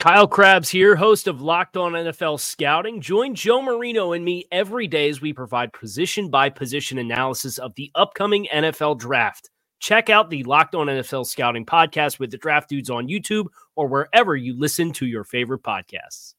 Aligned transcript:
Kyle 0.00 0.26
Crabbs 0.26 0.68
here, 0.68 0.96
host 0.96 1.28
of 1.28 1.40
Locked 1.40 1.76
On 1.78 1.92
NFL 1.92 2.38
Scouting. 2.38 3.00
Join 3.00 3.34
Joe 3.34 3.62
Marino 3.62 4.12
and 4.12 4.24
me 4.24 4.44
every 4.52 4.86
day 4.86 5.08
as 5.08 5.20
we 5.22 5.32
provide 5.32 5.72
position 5.72 6.28
by 6.28 6.50
position 6.50 6.98
analysis 6.98 7.56
of 7.56 7.74
the 7.74 7.90
upcoming 7.94 8.46
NFL 8.52 8.98
draft. 8.98 9.48
Check 9.78 10.10
out 10.10 10.28
the 10.28 10.42
Locked 10.44 10.74
On 10.74 10.88
NFL 10.88 11.26
Scouting 11.26 11.64
podcast 11.64 12.18
with 12.18 12.30
the 12.30 12.36
draft 12.36 12.68
dudes 12.68 12.90
on 12.90 13.08
YouTube 13.08 13.46
or 13.76 13.86
wherever 13.86 14.36
you 14.36 14.58
listen 14.58 14.92
to 14.94 15.06
your 15.06 15.24
favorite 15.24 15.62
podcasts. 15.62 16.34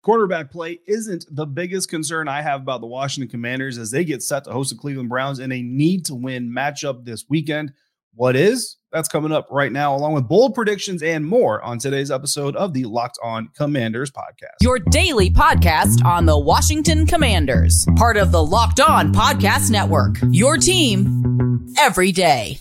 Quarterback 0.00 0.50
play 0.50 0.80
isn't 0.86 1.24
the 1.30 1.46
biggest 1.46 1.88
concern 1.88 2.28
I 2.28 2.42
have 2.42 2.60
about 2.60 2.82
the 2.82 2.86
Washington 2.86 3.30
Commanders 3.30 3.78
as 3.78 3.90
they 3.90 4.04
get 4.04 4.22
set 4.22 4.44
to 4.44 4.52
host 4.52 4.70
the 4.70 4.76
Cleveland 4.76 5.08
Browns 5.08 5.38
in 5.38 5.50
a 5.50 5.62
need 5.62 6.04
to 6.06 6.14
win 6.14 6.50
matchup 6.50 7.04
this 7.04 7.24
weekend. 7.28 7.72
What 8.16 8.36
is? 8.36 8.76
That's 8.92 9.08
coming 9.08 9.32
up 9.32 9.48
right 9.50 9.72
now, 9.72 9.96
along 9.96 10.12
with 10.12 10.28
bold 10.28 10.54
predictions 10.54 11.02
and 11.02 11.26
more 11.26 11.60
on 11.62 11.80
today's 11.80 12.12
episode 12.12 12.54
of 12.54 12.72
the 12.72 12.84
Locked 12.84 13.18
On 13.24 13.48
Commanders 13.56 14.12
podcast. 14.12 14.62
Your 14.62 14.78
daily 14.78 15.30
podcast 15.30 16.04
on 16.04 16.24
the 16.24 16.38
Washington 16.38 17.06
Commanders, 17.06 17.84
part 17.96 18.16
of 18.16 18.30
the 18.30 18.44
Locked 18.44 18.78
On 18.78 19.12
Podcast 19.12 19.70
Network. 19.70 20.18
Your 20.30 20.58
team 20.58 21.74
every 21.76 22.12
day. 22.12 22.60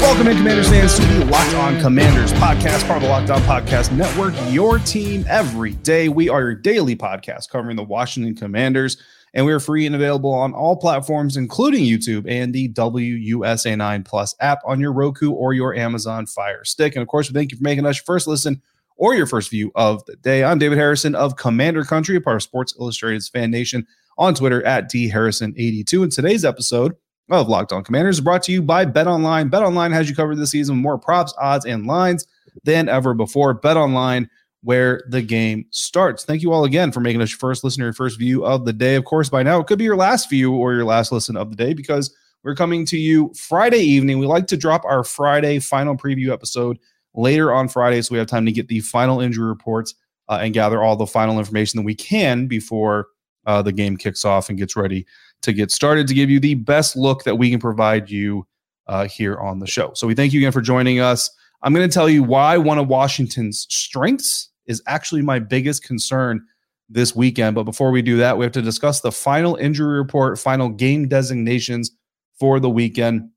Welcome 0.00 0.28
in, 0.28 0.38
Commanders 0.38 0.70
fans, 0.70 0.96
to 0.96 1.04
the 1.04 1.26
Locked 1.26 1.54
On 1.54 1.78
Commanders 1.80 2.32
podcast, 2.32 2.86
part 2.86 2.96
of 2.96 3.02
the 3.02 3.08
Locked 3.10 3.28
On 3.28 3.42
Podcast 3.42 3.92
Network. 3.92 4.32
Your 4.48 4.78
team 4.78 5.26
every 5.28 5.74
day. 5.74 6.08
We 6.08 6.30
are 6.30 6.40
your 6.40 6.54
daily 6.54 6.96
podcast 6.96 7.50
covering 7.50 7.76
the 7.76 7.84
Washington 7.84 8.34
Commanders 8.34 8.96
and 9.34 9.44
we 9.44 9.52
are 9.52 9.60
free 9.60 9.86
and 9.86 9.94
available 9.94 10.32
on 10.32 10.52
all 10.52 10.76
platforms, 10.76 11.36
including 11.36 11.84
YouTube 11.84 12.24
and 12.28 12.52
the 12.52 12.68
WUSA9 12.70 14.04
Plus 14.04 14.34
app 14.40 14.60
on 14.64 14.80
your 14.80 14.92
Roku 14.92 15.30
or 15.32 15.52
your 15.52 15.74
Amazon 15.74 16.26
Fire 16.26 16.64
Stick. 16.64 16.94
And 16.94 17.02
of 17.02 17.08
course, 17.08 17.28
we 17.28 17.34
thank 17.34 17.52
you 17.52 17.58
for 17.58 17.64
making 17.64 17.86
us 17.86 17.96
your 17.96 18.04
first 18.04 18.26
listen 18.26 18.60
or 18.96 19.14
your 19.14 19.26
first 19.26 19.50
view 19.50 19.70
of 19.74 20.04
the 20.06 20.16
day. 20.16 20.44
I'm 20.44 20.58
David 20.58 20.78
Harrison 20.78 21.14
of 21.14 21.36
Commander 21.36 21.84
Country, 21.84 22.16
a 22.16 22.20
part 22.20 22.36
of 22.36 22.42
Sports 22.42 22.74
Illustrated's 22.78 23.28
Fan 23.28 23.50
Nation 23.50 23.86
on 24.18 24.34
Twitter 24.34 24.64
at 24.66 24.90
dharrison82. 24.90 26.02
And 26.02 26.12
today's 26.12 26.44
episode 26.44 26.96
of 27.30 27.48
Locked 27.48 27.72
On 27.72 27.84
Commanders 27.84 28.16
is 28.16 28.20
brought 28.20 28.42
to 28.44 28.52
you 28.52 28.62
by 28.62 28.84
Bet 28.84 29.06
Online. 29.06 29.48
Bet 29.48 29.62
Online 29.62 29.92
has 29.92 30.10
you 30.10 30.16
covered 30.16 30.36
this 30.36 30.50
season 30.50 30.76
with 30.76 30.82
more 30.82 30.98
props, 30.98 31.32
odds, 31.40 31.64
and 31.64 31.86
lines 31.86 32.26
than 32.64 32.88
ever 32.88 33.14
before. 33.14 33.54
Bet 33.54 33.76
Online 33.76 34.28
where 34.62 35.02
the 35.08 35.22
game 35.22 35.66
starts. 35.70 36.24
Thank 36.24 36.42
you 36.42 36.52
all 36.52 36.64
again 36.64 36.90
for 36.90 37.00
making 37.00 37.22
us 37.22 37.30
your 37.30 37.38
first 37.38 37.62
listener, 37.62 37.86
your 37.86 37.92
first 37.92 38.18
view 38.18 38.44
of 38.44 38.64
the 38.64 38.72
day. 38.72 38.96
Of 38.96 39.04
course, 39.04 39.28
by 39.28 39.42
now 39.42 39.60
it 39.60 39.66
could 39.66 39.78
be 39.78 39.84
your 39.84 39.96
last 39.96 40.28
view 40.28 40.54
or 40.54 40.74
your 40.74 40.84
last 40.84 41.12
listen 41.12 41.36
of 41.36 41.50
the 41.50 41.56
day 41.56 41.74
because 41.74 42.14
we're 42.42 42.54
coming 42.54 42.84
to 42.86 42.98
you 42.98 43.32
Friday 43.34 43.78
evening. 43.78 44.18
We 44.18 44.26
like 44.26 44.46
to 44.48 44.56
drop 44.56 44.84
our 44.84 45.04
Friday 45.04 45.58
final 45.58 45.96
preview 45.96 46.32
episode 46.32 46.78
later 47.14 47.52
on 47.52 47.68
Friday 47.68 48.02
so 48.02 48.12
we 48.12 48.18
have 48.18 48.26
time 48.26 48.46
to 48.46 48.52
get 48.52 48.68
the 48.68 48.80
final 48.80 49.20
injury 49.20 49.46
reports 49.46 49.94
uh, 50.28 50.40
and 50.42 50.54
gather 50.54 50.82
all 50.82 50.96
the 50.96 51.06
final 51.06 51.38
information 51.38 51.78
that 51.78 51.84
we 51.84 51.94
can 51.94 52.46
before 52.46 53.08
uh, 53.46 53.62
the 53.62 53.72
game 53.72 53.96
kicks 53.96 54.24
off 54.24 54.48
and 54.48 54.58
gets 54.58 54.76
ready 54.76 55.06
to 55.42 55.52
get 55.52 55.70
started 55.70 56.06
to 56.08 56.14
give 56.14 56.30
you 56.30 56.40
the 56.40 56.54
best 56.54 56.96
look 56.96 57.24
that 57.24 57.36
we 57.36 57.50
can 57.50 57.60
provide 57.60 58.10
you 58.10 58.46
uh, 58.88 59.06
here 59.06 59.38
on 59.38 59.58
the 59.58 59.66
show. 59.66 59.92
So 59.94 60.06
we 60.06 60.14
thank 60.14 60.32
you 60.32 60.40
again 60.40 60.52
for 60.52 60.60
joining 60.60 61.00
us. 61.00 61.30
I'm 61.62 61.74
going 61.74 61.88
to 61.88 61.92
tell 61.92 62.08
you 62.08 62.22
why 62.22 62.56
one 62.56 62.78
of 62.78 62.88
Washington's 62.88 63.66
strengths 63.68 64.50
is 64.66 64.82
actually 64.86 65.22
my 65.22 65.38
biggest 65.38 65.82
concern 65.82 66.44
this 66.88 67.14
weekend. 67.16 67.54
But 67.54 67.64
before 67.64 67.90
we 67.90 68.02
do 68.02 68.16
that, 68.18 68.38
we 68.38 68.44
have 68.44 68.52
to 68.52 68.62
discuss 68.62 69.00
the 69.00 69.12
final 69.12 69.56
injury 69.56 69.98
report, 69.98 70.38
final 70.38 70.68
game 70.68 71.08
designations 71.08 71.90
for 72.38 72.60
the 72.60 72.70
weekend. 72.70 73.30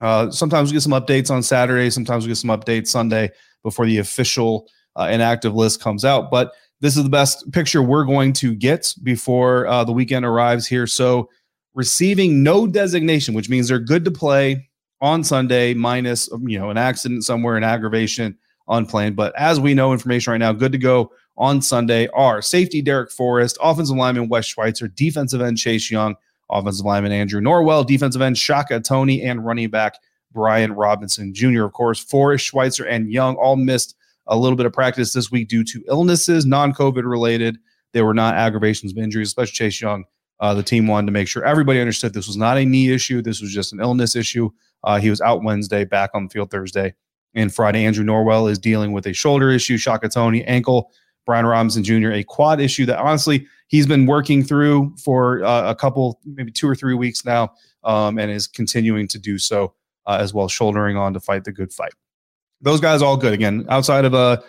Uh, 0.00 0.30
sometimes 0.30 0.70
we 0.70 0.74
get 0.74 0.82
some 0.82 0.92
updates 0.92 1.30
on 1.30 1.42
Saturday, 1.42 1.90
sometimes 1.90 2.24
we 2.24 2.28
get 2.28 2.36
some 2.36 2.50
updates 2.50 2.88
Sunday 2.88 3.30
before 3.62 3.86
the 3.86 3.98
official 3.98 4.68
uh, 4.96 5.08
inactive 5.10 5.54
list 5.54 5.80
comes 5.80 6.04
out. 6.04 6.30
But 6.30 6.52
this 6.80 6.96
is 6.96 7.02
the 7.02 7.10
best 7.10 7.50
picture 7.52 7.82
we're 7.82 8.04
going 8.04 8.32
to 8.34 8.54
get 8.54 8.92
before 9.02 9.66
uh, 9.66 9.84
the 9.84 9.92
weekend 9.92 10.24
arrives 10.24 10.66
here. 10.66 10.86
So, 10.86 11.30
receiving 11.74 12.42
no 12.42 12.66
designation, 12.66 13.34
which 13.34 13.48
means 13.48 13.68
they're 13.68 13.80
good 13.80 14.04
to 14.04 14.10
play 14.10 14.68
on 15.04 15.22
Sunday, 15.22 15.74
minus 15.74 16.30
you 16.46 16.58
know 16.58 16.70
an 16.70 16.78
accident 16.78 17.24
somewhere, 17.24 17.58
an 17.58 17.62
aggravation, 17.62 18.38
unplanned. 18.68 19.14
But 19.14 19.38
as 19.38 19.60
we 19.60 19.74
know, 19.74 19.92
information 19.92 20.30
right 20.30 20.38
now, 20.38 20.52
good 20.54 20.72
to 20.72 20.78
go 20.78 21.12
on 21.36 21.60
Sunday 21.60 22.08
are 22.14 22.40
safety 22.40 22.82
Darrick 22.82 23.12
Forrest, 23.12 23.58
offensive 23.60 23.96
lineman 23.96 24.30
Wes 24.30 24.46
Schweitzer, 24.46 24.88
defensive 24.88 25.42
end 25.42 25.58
Chase 25.58 25.90
Young, 25.90 26.16
offensive 26.50 26.86
lineman 26.86 27.12
Andrew 27.12 27.42
Norwell, 27.42 27.86
defensive 27.86 28.22
end 28.22 28.38
Shaka 28.38 28.80
Toney, 28.80 29.20
and 29.22 29.44
running 29.44 29.68
back 29.68 29.98
Brian 30.32 30.72
Robinson 30.72 31.34
Jr. 31.34 31.64
Of 31.64 31.74
course, 31.74 32.02
Forrest, 32.02 32.46
Schweitzer, 32.46 32.86
and 32.86 33.12
Young 33.12 33.36
all 33.36 33.56
missed 33.56 33.94
a 34.26 34.38
little 34.38 34.56
bit 34.56 34.64
of 34.64 34.72
practice 34.72 35.12
this 35.12 35.30
week 35.30 35.48
due 35.48 35.64
to 35.64 35.84
illnesses, 35.86 36.46
non-COVID 36.46 37.04
related. 37.04 37.58
They 37.92 38.00
were 38.00 38.14
not 38.14 38.36
aggravations 38.36 38.92
of 38.92 38.98
injuries, 38.98 39.28
especially 39.28 39.52
Chase 39.52 39.82
Young. 39.82 40.04
Uh, 40.40 40.54
the 40.54 40.62
team 40.62 40.86
wanted 40.86 41.06
to 41.06 41.12
make 41.12 41.28
sure 41.28 41.44
everybody 41.44 41.78
understood 41.78 42.14
this 42.14 42.26
was 42.26 42.38
not 42.38 42.56
a 42.56 42.64
knee 42.64 42.90
issue. 42.90 43.20
This 43.20 43.42
was 43.42 43.52
just 43.52 43.74
an 43.74 43.80
illness 43.80 44.16
issue. 44.16 44.50
Uh, 44.84 45.00
he 45.00 45.10
was 45.10 45.20
out 45.20 45.42
Wednesday, 45.42 45.84
back 45.84 46.10
on 46.14 46.24
the 46.24 46.30
field 46.30 46.50
Thursday 46.50 46.94
and 47.34 47.52
Friday. 47.52 47.84
Andrew 47.84 48.04
Norwell 48.04 48.50
is 48.50 48.58
dealing 48.58 48.92
with 48.92 49.06
a 49.06 49.12
shoulder 49.12 49.50
issue, 49.50 49.76
Shaka 49.76 50.08
Toney, 50.08 50.44
ankle, 50.44 50.92
Brian 51.26 51.46
Robinson 51.46 51.82
Jr., 51.82 52.12
a 52.12 52.22
quad 52.22 52.60
issue 52.60 52.86
that 52.86 52.98
honestly 52.98 53.46
he's 53.68 53.86
been 53.86 54.06
working 54.06 54.42
through 54.42 54.94
for 55.02 55.42
uh, 55.44 55.70
a 55.70 55.74
couple, 55.74 56.20
maybe 56.24 56.52
two 56.52 56.68
or 56.68 56.74
three 56.74 56.94
weeks 56.94 57.24
now, 57.24 57.52
um, 57.82 58.18
and 58.18 58.30
is 58.30 58.46
continuing 58.46 59.08
to 59.08 59.18
do 59.18 59.38
so 59.38 59.74
uh, 60.06 60.18
as 60.20 60.34
well, 60.34 60.48
shouldering 60.48 60.96
on 60.96 61.12
to 61.14 61.20
fight 61.20 61.44
the 61.44 61.52
good 61.52 61.72
fight. 61.72 61.92
Those 62.60 62.80
guys 62.80 63.02
all 63.02 63.16
good. 63.16 63.32
Again, 63.32 63.66
outside 63.68 64.04
of 64.04 64.14
a 64.14 64.42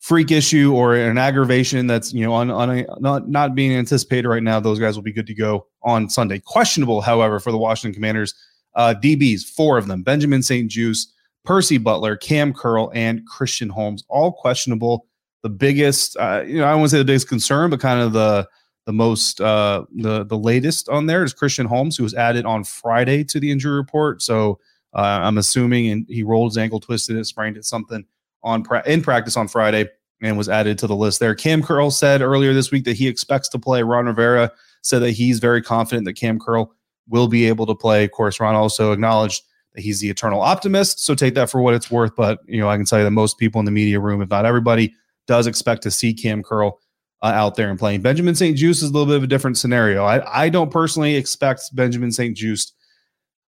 freak 0.00 0.30
issue 0.30 0.74
or 0.74 0.94
an 0.94 1.18
aggravation 1.18 1.86
that's 1.86 2.12
you 2.12 2.24
know 2.24 2.32
on, 2.32 2.50
on 2.50 2.78
a, 2.78 2.86
not 3.00 3.28
not 3.28 3.54
being 3.54 3.72
anticipated 3.74 4.28
right 4.28 4.42
now, 4.42 4.60
those 4.60 4.78
guys 4.78 4.96
will 4.96 5.02
be 5.02 5.12
good 5.12 5.26
to 5.26 5.34
go 5.34 5.66
on 5.82 6.08
Sunday. 6.08 6.38
Questionable, 6.38 7.00
however, 7.00 7.40
for 7.40 7.52
the 7.52 7.58
Washington 7.58 7.94
Commanders 7.94 8.34
uh, 8.74 8.94
DBs, 9.00 9.44
four 9.44 9.78
of 9.78 9.86
them 9.86 10.02
Benjamin 10.02 10.42
St-Juste, 10.42 11.12
Percy 11.44 11.78
Butler, 11.78 12.16
Cam 12.16 12.52
Curl, 12.52 12.90
and 12.94 13.26
Christian 13.26 13.68
Holmes, 13.68 14.04
all 14.08 14.32
questionable. 14.32 15.06
The 15.42 15.48
biggest, 15.48 16.16
uh, 16.18 16.42
you 16.46 16.58
know, 16.58 16.64
I 16.64 16.74
won't 16.74 16.90
say 16.90 16.98
the 16.98 17.04
biggest 17.04 17.28
concern, 17.28 17.70
but 17.70 17.80
kind 17.80 18.00
of 18.00 18.12
the 18.12 18.48
the 18.86 18.92
most 18.92 19.40
uh, 19.40 19.84
the 19.96 20.24
the 20.24 20.38
latest 20.38 20.88
on 20.88 21.06
there 21.06 21.22
is 21.22 21.34
Christian 21.34 21.66
Holmes, 21.66 21.96
who 21.96 22.02
was 22.02 22.14
added 22.14 22.46
on 22.46 22.64
Friday 22.64 23.22
to 23.24 23.38
the 23.38 23.50
injury 23.50 23.76
report. 23.76 24.22
So 24.22 24.58
uh, 24.94 25.20
I'm 25.22 25.38
assuming, 25.38 25.88
and 25.90 26.06
he 26.08 26.22
rolled 26.22 26.52
his 26.52 26.58
ankle, 26.58 26.80
twisted 26.80 27.16
it, 27.16 27.24
sprained 27.26 27.56
it, 27.56 27.64
something 27.64 28.04
on 28.42 28.62
pra- 28.62 28.82
in 28.86 29.02
practice 29.02 29.36
on 29.36 29.46
Friday, 29.46 29.88
and 30.22 30.38
was 30.38 30.48
added 30.48 30.78
to 30.78 30.86
the 30.86 30.96
list 30.96 31.20
there. 31.20 31.34
Cam 31.34 31.62
Curl 31.62 31.90
said 31.90 32.22
earlier 32.22 32.54
this 32.54 32.70
week 32.70 32.84
that 32.84 32.96
he 32.96 33.06
expects 33.06 33.48
to 33.50 33.58
play. 33.58 33.82
Ron 33.82 34.06
Rivera 34.06 34.50
said 34.82 35.00
that 35.00 35.12
he's 35.12 35.38
very 35.38 35.62
confident 35.62 36.04
that 36.06 36.14
Cam 36.14 36.38
Curl 36.38 36.74
will 37.08 37.28
be 37.28 37.46
able 37.46 37.66
to 37.66 37.74
play. 37.74 38.04
Of 38.04 38.12
course, 38.12 38.40
Ron 38.40 38.54
also 38.54 38.92
acknowledged 38.92 39.42
that 39.74 39.82
he's 39.82 40.00
the 40.00 40.10
eternal 40.10 40.40
optimist. 40.40 41.04
So 41.04 41.14
take 41.14 41.34
that 41.34 41.50
for 41.50 41.60
what 41.60 41.74
it's 41.74 41.90
worth. 41.90 42.14
But, 42.16 42.40
you 42.46 42.60
know, 42.60 42.68
I 42.68 42.76
can 42.76 42.86
tell 42.86 42.98
you 42.98 43.04
that 43.04 43.10
most 43.10 43.38
people 43.38 43.58
in 43.58 43.64
the 43.64 43.70
media 43.70 44.00
room, 44.00 44.22
if 44.22 44.30
not 44.30 44.46
everybody, 44.46 44.94
does 45.26 45.46
expect 45.46 45.82
to 45.82 45.90
see 45.90 46.14
Cam 46.14 46.42
Curl 46.42 46.80
uh, 47.22 47.26
out 47.26 47.56
there 47.56 47.70
and 47.70 47.78
playing. 47.78 48.00
Benjamin 48.00 48.34
St-Juste 48.34 48.82
is 48.82 48.90
a 48.90 48.92
little 48.92 49.06
bit 49.06 49.16
of 49.16 49.22
a 49.24 49.26
different 49.26 49.58
scenario. 49.58 50.04
I, 50.04 50.44
I 50.44 50.48
don't 50.48 50.70
personally 50.70 51.16
expect 51.16 51.74
Benjamin 51.74 52.12
St-Juste 52.12 52.74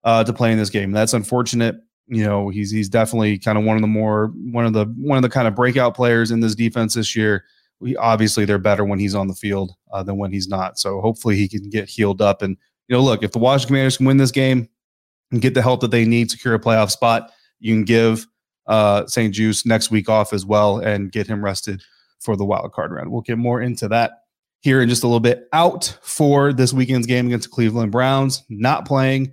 uh, 0.05 0.25
to 0.25 0.33
play 0.33 0.53
in 0.53 0.59
this 0.59 0.71
game. 0.71 0.91
That's 0.91 1.13
unfortunate. 1.13 1.77
You 2.11 2.25
know, 2.25 2.49
he's 2.49 2.71
he's 2.71 2.89
definitely 2.89 3.39
kind 3.39 3.59
of 3.59 3.65
one 3.65 3.77
of 3.77 3.83
the 3.83 3.89
more 3.89 4.33
one 4.51 4.65
of 4.65 4.73
the 4.73 4.87
one 4.97 5.19
of 5.19 5.23
the 5.23 5.29
kind 5.29 5.47
of 5.47 5.55
breakout 5.55 5.95
players 5.95 6.31
in 6.31 6.41
this 6.41 6.55
defense 6.55 6.95
this 6.95 7.15
year. 7.15 7.45
We 7.81 7.97
obviously 7.97 8.47
they're 8.47 8.59
better 8.59 8.85
when 8.85 8.99
he's 8.99 9.15
on 9.15 9.29
the 9.29 9.35
field 9.35 9.73
uh, 9.93 10.03
than 10.03 10.17
when 10.17 10.33
he's 10.33 10.49
not. 10.49 10.79
So 10.79 11.03
hopefully 11.03 11.37
he 11.37 11.49
can 11.49 11.69
get 11.69 11.89
healed 11.89 12.23
up 12.23 12.41
and 12.41 12.57
you 12.89 12.97
know, 12.97 13.03
look, 13.03 13.23
if 13.23 13.33
the 13.33 13.39
Washington 13.39 13.69
Commanders 13.69 13.97
can 13.99 14.07
win 14.07 14.17
this 14.17 14.31
game 14.31 14.69
and 15.31 15.41
get 15.41 15.55
the 15.55 15.63
help 15.63 15.81
that 15.81 15.91
they 15.91 16.05
need, 16.05 16.31
to 16.31 16.37
secure 16.37 16.55
a 16.55 16.59
playoff 16.59 16.91
spot, 16.91 17.31
you 17.61 17.75
can 17.75 17.85
give 17.85 18.27
uh, 18.67 19.07
St-Juste 19.07 19.67
next 19.67 19.91
week 19.91 20.09
off 20.09 20.33
as 20.33 20.45
well 20.45 20.79
and 20.79 21.13
get 21.13 21.27
him 21.27 21.45
rested 21.45 21.83
for 22.21 22.37
the 22.37 22.45
wild 22.45 22.73
card 22.73 22.93
round. 22.93 23.11
We'll 23.11 23.21
get 23.21 23.39
more 23.39 23.61
into 23.61 23.89
that 23.89 24.13
here 24.61 24.81
in 24.83 24.89
just 24.89 25.05
a 25.05 25.07
little 25.07 25.21
bit. 25.21 25.49
Out 25.53 25.99
for 26.03 26.53
this 26.53 26.73
weekend's 26.73 27.07
game 27.07 27.27
against 27.27 27.49
the 27.49 27.55
Cleveland 27.55 27.93
Browns, 27.93 28.43
not 28.49 28.87
playing. 28.87 29.33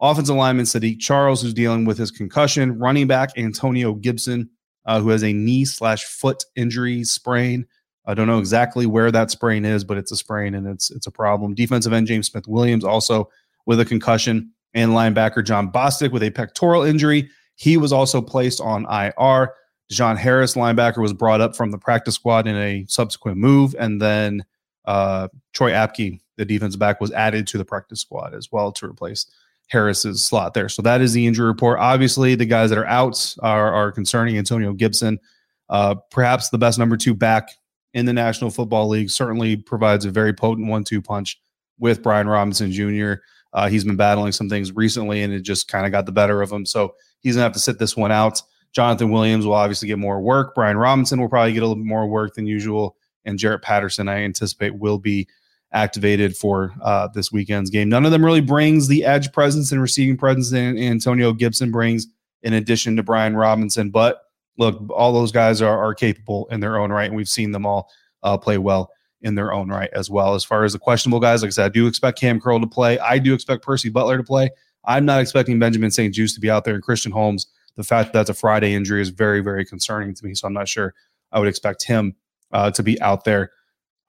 Offensive 0.00 0.36
lineman 0.36 0.66
Saahdiq 0.66 1.00
Charles, 1.00 1.40
who's 1.40 1.54
dealing 1.54 1.86
with 1.86 1.96
his 1.96 2.10
concussion. 2.10 2.78
Running 2.78 3.06
back 3.06 3.30
Antonio 3.38 3.94
Gibson, 3.94 4.50
uh, 4.84 5.00
who 5.00 5.08
has 5.08 5.24
a 5.24 5.32
knee 5.32 5.64
slash 5.64 6.04
foot 6.04 6.44
injury 6.54 7.02
sprain. 7.04 7.66
I 8.06 8.14
don't 8.14 8.26
know 8.26 8.38
exactly 8.38 8.86
where 8.86 9.10
that 9.10 9.30
sprain 9.30 9.64
is, 9.64 9.84
but 9.84 9.98
it's 9.98 10.12
a 10.12 10.16
sprain 10.16 10.54
and 10.54 10.66
it's 10.66 10.90
it's 10.90 11.06
a 11.06 11.10
problem. 11.10 11.54
Defensive 11.54 11.92
end 11.92 12.06
James 12.06 12.28
Smith 12.28 12.46
Williams 12.46 12.84
also 12.84 13.28
with 13.66 13.80
a 13.80 13.84
concussion, 13.84 14.52
and 14.74 14.92
linebacker 14.92 15.44
Jon 15.44 15.72
Bostic 15.72 16.12
with 16.12 16.22
a 16.22 16.30
pectoral 16.30 16.82
injury. 16.82 17.30
He 17.56 17.76
was 17.76 17.92
also 17.92 18.20
placed 18.20 18.60
on 18.60 18.86
IR. 18.90 19.54
John 19.90 20.16
Harris, 20.16 20.54
linebacker, 20.54 20.98
was 20.98 21.12
brought 21.12 21.40
up 21.40 21.56
from 21.56 21.70
the 21.70 21.78
practice 21.78 22.16
squad 22.16 22.46
in 22.46 22.56
a 22.56 22.84
subsequent 22.88 23.38
move, 23.38 23.74
and 23.78 24.00
then 24.02 24.44
uh, 24.84 25.28
Troy 25.52 25.70
Apke, 25.70 26.20
the 26.36 26.44
defensive 26.44 26.78
back, 26.78 27.00
was 27.00 27.12
added 27.12 27.46
to 27.48 27.58
the 27.58 27.64
practice 27.64 28.00
squad 28.00 28.34
as 28.34 28.50
well 28.52 28.72
to 28.72 28.86
replace 28.86 29.26
Harris's 29.68 30.22
slot 30.22 30.54
there. 30.54 30.68
So 30.68 30.82
that 30.82 31.00
is 31.00 31.12
the 31.12 31.26
injury 31.26 31.46
report. 31.46 31.78
Obviously, 31.78 32.34
the 32.34 32.46
guys 32.46 32.70
that 32.70 32.78
are 32.78 32.86
out 32.86 33.34
are, 33.40 33.72
are 33.72 33.92
concerning. 33.92 34.36
Antonio 34.38 34.72
Gibson, 34.72 35.18
uh, 35.68 35.94
perhaps 36.10 36.50
the 36.50 36.58
best 36.58 36.78
number 36.78 36.96
two 36.96 37.14
back 37.14 37.50
in 37.96 38.04
the 38.04 38.12
National 38.12 38.50
Football 38.50 38.88
League, 38.88 39.08
certainly 39.08 39.56
provides 39.56 40.04
a 40.04 40.10
very 40.10 40.34
potent 40.34 40.68
one-two 40.68 41.00
punch 41.00 41.40
with 41.78 42.02
Brian 42.02 42.28
Robinson 42.28 42.70
Jr. 42.70 43.14
Uh, 43.54 43.70
he's 43.70 43.84
been 43.84 43.96
battling 43.96 44.32
some 44.32 44.50
things 44.50 44.70
recently, 44.70 45.22
and 45.22 45.32
it 45.32 45.40
just 45.40 45.66
kind 45.66 45.86
of 45.86 45.92
got 45.92 46.04
the 46.04 46.12
better 46.12 46.42
of 46.42 46.52
him. 46.52 46.66
So 46.66 46.94
he's 47.20 47.36
gonna 47.36 47.44
have 47.44 47.54
to 47.54 47.58
sit 47.58 47.78
this 47.78 47.96
one 47.96 48.12
out. 48.12 48.42
Jonathan 48.72 49.10
Williams 49.10 49.46
will 49.46 49.54
obviously 49.54 49.88
get 49.88 49.98
more 49.98 50.20
work. 50.20 50.54
Brian 50.54 50.76
Robinson 50.76 51.18
will 51.18 51.30
probably 51.30 51.54
get 51.54 51.62
a 51.62 51.66
little 51.66 51.82
bit 51.82 51.88
more 51.88 52.06
work 52.06 52.34
than 52.34 52.46
usual, 52.46 52.98
and 53.24 53.38
Jaret 53.38 53.62
Patterson, 53.62 54.08
I 54.08 54.24
anticipate, 54.24 54.78
will 54.78 54.98
be 54.98 55.26
activated 55.72 56.36
for 56.36 56.74
uh, 56.82 57.08
this 57.14 57.32
weekend's 57.32 57.70
game. 57.70 57.88
None 57.88 58.04
of 58.04 58.12
them 58.12 58.22
really 58.22 58.42
brings 58.42 58.88
the 58.88 59.06
edge 59.06 59.32
presence 59.32 59.72
and 59.72 59.80
receiving 59.80 60.18
presence 60.18 60.50
that 60.50 60.76
Antonio 60.76 61.32
Gibson 61.32 61.70
brings, 61.70 62.06
in 62.42 62.52
addition 62.52 62.94
to 62.96 63.02
Brian 63.02 63.34
Robinson. 63.34 63.88
But 63.88 64.20
look, 64.58 64.82
all 64.90 65.12
those 65.12 65.32
guys 65.32 65.62
are, 65.62 65.78
are 65.78 65.94
capable 65.94 66.46
in 66.50 66.60
their 66.60 66.78
own 66.78 66.90
right, 66.90 67.06
and 67.06 67.16
we've 67.16 67.28
seen 67.28 67.52
them 67.52 67.66
all 67.66 67.90
uh, 68.22 68.36
play 68.36 68.58
well 68.58 68.90
in 69.22 69.34
their 69.34 69.52
own 69.52 69.68
right 69.68 69.90
as 69.92 70.10
well. 70.10 70.34
As 70.34 70.44
far 70.44 70.64
as 70.64 70.72
the 70.72 70.78
questionable 70.78 71.20
guys, 71.20 71.42
like 71.42 71.48
I 71.48 71.50
said, 71.50 71.66
I 71.66 71.68
do 71.70 71.86
expect 71.86 72.18
Cam 72.18 72.40
Curl 72.40 72.60
to 72.60 72.66
play. 72.66 72.98
I 72.98 73.18
do 73.18 73.34
expect 73.34 73.64
Percy 73.64 73.88
Butler 73.88 74.16
to 74.18 74.22
play. 74.22 74.50
I'm 74.84 75.04
not 75.04 75.20
expecting 75.20 75.58
Benjamin 75.58 75.90
St-Juste 75.90 76.34
to 76.34 76.40
be 76.40 76.50
out 76.50 76.64
there. 76.64 76.74
And 76.74 76.82
Christian 76.82 77.12
Holmes, 77.12 77.46
the 77.74 77.82
fact 77.82 78.12
that 78.12 78.18
that's 78.18 78.30
a 78.30 78.34
Friday 78.34 78.74
injury 78.74 79.02
is 79.02 79.08
very, 79.08 79.40
very 79.40 79.64
concerning 79.64 80.14
to 80.14 80.24
me. 80.24 80.34
So 80.34 80.46
I'm 80.46 80.52
not 80.52 80.68
sure 80.68 80.94
I 81.32 81.38
would 81.38 81.48
expect 81.48 81.82
him 81.84 82.14
uh, 82.52 82.70
to 82.70 82.82
be 82.82 83.00
out 83.02 83.24
there 83.24 83.50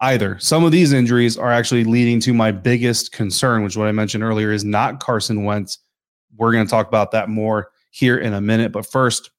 either. 0.02 0.38
Some 0.40 0.64
of 0.64 0.72
these 0.72 0.94
injuries 0.94 1.38
are 1.38 1.52
actually 1.52 1.84
leading 1.84 2.20
to 2.22 2.34
my 2.34 2.52
biggest 2.52 3.12
concern, 3.12 3.64
which 3.64 3.76
what 3.76 3.88
I 3.88 3.92
mentioned 3.92 4.24
earlier 4.24 4.52
is 4.52 4.64
not 4.64 5.00
Carson 5.00 5.44
Wentz. 5.44 5.80
We're 6.36 6.52
going 6.52 6.66
to 6.66 6.70
talk 6.70 6.88
about 6.88 7.12
that 7.12 7.30
more 7.30 7.72
here 7.90 8.18
in 8.18 8.34
a 8.34 8.42
minute. 8.42 8.72
But 8.72 8.86
first, 8.86 9.32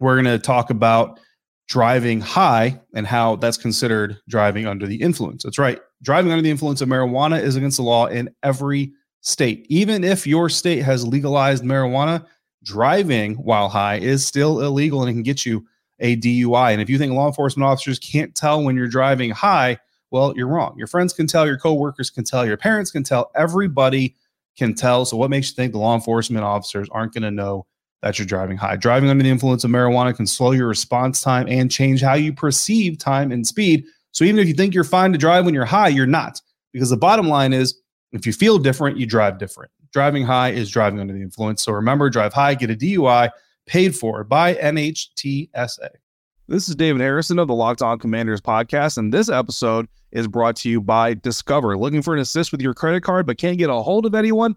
we're 0.00 0.20
going 0.20 0.24
to 0.24 0.38
talk 0.38 0.70
about 0.70 1.20
driving 1.68 2.20
high 2.20 2.80
and 2.94 3.06
how 3.06 3.36
that's 3.36 3.58
considered 3.58 4.18
driving 4.28 4.66
under 4.66 4.86
the 4.86 4.96
influence. 4.96 5.42
That's 5.42 5.58
right. 5.58 5.80
Driving 6.02 6.32
under 6.32 6.42
the 6.42 6.50
influence 6.50 6.80
of 6.80 6.88
marijuana 6.88 7.40
is 7.40 7.56
against 7.56 7.76
the 7.76 7.82
law 7.82 8.06
in 8.06 8.30
every 8.42 8.92
state. 9.20 9.66
Even 9.68 10.04
if 10.04 10.26
your 10.26 10.48
state 10.48 10.82
has 10.82 11.06
legalized 11.06 11.64
marijuana, 11.64 12.24
driving 12.64 13.34
while 13.36 13.68
high 13.68 13.96
is 13.96 14.26
still 14.26 14.60
illegal 14.60 15.02
and 15.02 15.10
it 15.10 15.12
can 15.12 15.22
get 15.22 15.44
you 15.44 15.66
a 16.00 16.16
DUI. 16.16 16.72
And 16.72 16.80
if 16.80 16.88
you 16.88 16.98
think 16.98 17.12
law 17.12 17.26
enforcement 17.26 17.66
officers 17.66 17.98
can't 17.98 18.34
tell 18.34 18.62
when 18.62 18.76
you're 18.76 18.88
driving 18.88 19.30
high, 19.30 19.78
well, 20.10 20.32
you're 20.36 20.48
wrong. 20.48 20.74
Your 20.78 20.86
friends 20.86 21.12
can 21.12 21.26
tell, 21.26 21.46
your 21.46 21.58
coworkers 21.58 22.08
can 22.10 22.24
tell, 22.24 22.46
your 22.46 22.56
parents 22.56 22.90
can 22.90 23.02
tell, 23.02 23.30
everybody 23.34 24.14
can 24.56 24.74
tell. 24.74 25.04
So, 25.04 25.16
what 25.16 25.30
makes 25.30 25.50
you 25.50 25.54
think 25.54 25.72
the 25.72 25.78
law 25.78 25.94
enforcement 25.94 26.44
officers 26.44 26.88
aren't 26.90 27.12
going 27.12 27.24
to 27.24 27.30
know 27.30 27.66
that 28.02 28.18
you're 28.18 28.26
driving 28.26 28.56
high? 28.56 28.76
Driving 28.76 29.08
under 29.08 29.22
the 29.22 29.30
influence 29.30 29.64
of 29.64 29.70
marijuana 29.70 30.14
can 30.14 30.26
slow 30.26 30.52
your 30.52 30.68
response 30.68 31.20
time 31.20 31.46
and 31.48 31.70
change 31.70 32.00
how 32.00 32.14
you 32.14 32.32
perceive 32.32 32.98
time 32.98 33.32
and 33.32 33.46
speed. 33.46 33.84
So, 34.12 34.24
even 34.24 34.38
if 34.38 34.48
you 34.48 34.54
think 34.54 34.74
you're 34.74 34.84
fine 34.84 35.12
to 35.12 35.18
drive 35.18 35.44
when 35.44 35.54
you're 35.54 35.64
high, 35.64 35.88
you're 35.88 36.06
not. 36.06 36.40
Because 36.72 36.90
the 36.90 36.96
bottom 36.96 37.28
line 37.28 37.52
is 37.52 37.78
if 38.12 38.26
you 38.26 38.32
feel 38.32 38.58
different, 38.58 38.98
you 38.98 39.06
drive 39.06 39.38
different. 39.38 39.70
Driving 39.92 40.24
high 40.24 40.50
is 40.50 40.70
driving 40.70 41.00
under 41.00 41.12
the 41.12 41.22
influence. 41.22 41.62
So, 41.62 41.72
remember, 41.72 42.10
drive 42.10 42.32
high, 42.32 42.54
get 42.54 42.70
a 42.70 42.74
DUI 42.74 43.30
paid 43.66 43.94
for 43.94 44.24
by 44.24 44.54
NHTSA. 44.54 45.88
This 46.48 46.68
is 46.68 46.74
David 46.74 47.02
Harrison 47.02 47.38
of 47.38 47.46
the 47.48 47.54
Locked 47.54 47.82
On 47.82 47.98
Commanders 47.98 48.40
podcast, 48.40 48.96
and 48.96 49.12
this 49.12 49.28
episode 49.28 49.86
is 50.12 50.26
brought 50.26 50.56
to 50.56 50.70
you 50.70 50.80
by 50.80 51.12
Discover. 51.12 51.76
Looking 51.76 52.00
for 52.00 52.14
an 52.14 52.20
assist 52.20 52.52
with 52.52 52.62
your 52.62 52.72
credit 52.72 53.02
card 53.02 53.26
but 53.26 53.36
can't 53.36 53.58
get 53.58 53.68
a 53.68 53.74
hold 53.74 54.06
of 54.06 54.14
anyone? 54.14 54.56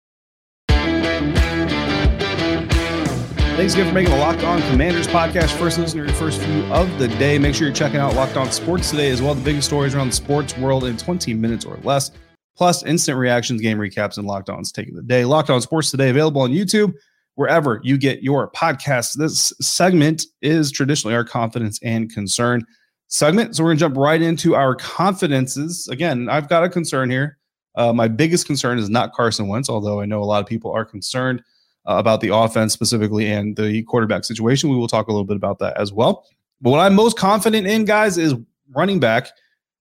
Thanks 3.61 3.75
again 3.75 3.89
for 3.89 3.93
making 3.93 4.11
the 4.11 4.17
Locked 4.17 4.43
On 4.43 4.59
Commanders 4.71 5.07
podcast 5.07 5.55
first 5.55 5.77
listener 5.77 6.11
first 6.13 6.41
few 6.41 6.63
of 6.73 6.97
the 6.97 7.07
day. 7.07 7.37
Make 7.37 7.53
sure 7.53 7.67
you're 7.67 7.75
checking 7.75 7.99
out 7.99 8.15
Locked 8.15 8.35
On 8.35 8.51
Sports 8.51 8.89
today 8.89 9.11
as 9.11 9.21
well. 9.21 9.35
The 9.35 9.43
biggest 9.43 9.67
stories 9.67 9.93
around 9.93 10.07
the 10.07 10.15
sports 10.15 10.57
world 10.57 10.83
in 10.83 10.97
20 10.97 11.35
minutes 11.35 11.63
or 11.63 11.77
less, 11.83 12.09
plus 12.57 12.81
instant 12.81 13.19
reactions, 13.19 13.61
game 13.61 13.77
recaps, 13.77 14.17
and 14.17 14.25
Locked 14.25 14.49
On's 14.49 14.71
take 14.71 14.89
of 14.89 14.95
the 14.95 15.03
day. 15.03 15.25
Locked 15.25 15.51
On 15.51 15.61
Sports 15.61 15.91
today 15.91 16.09
available 16.09 16.41
on 16.41 16.49
YouTube, 16.49 16.95
wherever 17.35 17.79
you 17.83 17.99
get 17.99 18.23
your 18.23 18.49
podcasts. 18.49 19.15
This 19.15 19.53
segment 19.61 20.25
is 20.41 20.71
traditionally 20.71 21.13
our 21.13 21.23
confidence 21.23 21.79
and 21.83 22.11
concern 22.11 22.65
segment. 23.09 23.55
So 23.55 23.63
we're 23.63 23.69
going 23.69 23.77
to 23.77 23.81
jump 23.81 23.95
right 23.95 24.23
into 24.23 24.55
our 24.55 24.73
confidences. 24.73 25.87
Again, 25.87 26.29
I've 26.29 26.49
got 26.49 26.63
a 26.63 26.69
concern 26.69 27.11
here. 27.11 27.37
Uh, 27.75 27.93
my 27.93 28.07
biggest 28.07 28.47
concern 28.47 28.79
is 28.79 28.89
not 28.89 29.13
Carson 29.13 29.47
Wentz, 29.47 29.69
although 29.69 30.01
I 30.01 30.05
know 30.05 30.23
a 30.23 30.25
lot 30.25 30.41
of 30.41 30.47
people 30.47 30.71
are 30.71 30.83
concerned 30.83 31.43
uh, 31.87 31.95
about 31.95 32.21
the 32.21 32.33
offense 32.33 32.73
specifically 32.73 33.31
and 33.31 33.55
the 33.55 33.83
quarterback 33.83 34.23
situation. 34.23 34.69
We 34.69 34.75
will 34.75 34.87
talk 34.87 35.07
a 35.07 35.11
little 35.11 35.25
bit 35.25 35.37
about 35.37 35.59
that 35.59 35.77
as 35.77 35.91
well. 35.91 36.25
But 36.61 36.71
what 36.71 36.79
I'm 36.79 36.93
most 36.93 37.17
confident 37.17 37.67
in, 37.67 37.85
guys, 37.85 38.17
is 38.17 38.35
running 38.75 38.99
back 38.99 39.29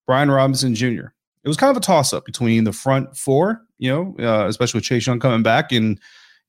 Brian 0.07 0.31
Robinson 0.31 0.75
Jr. 0.75 1.09
It 1.43 1.49
was 1.49 1.57
kind 1.57 1.71
of 1.71 1.77
a 1.77 1.81
toss 1.81 2.13
up 2.13 2.25
between 2.25 2.65
the 2.65 2.73
front 2.73 3.17
four, 3.17 3.63
you 3.79 3.91
know, 3.91 4.17
uh, 4.19 4.47
especially 4.47 4.79
with 4.79 4.85
Chase 4.85 5.07
Young 5.07 5.21
coming 5.21 5.43
back 5.43 5.73
and 5.73 5.99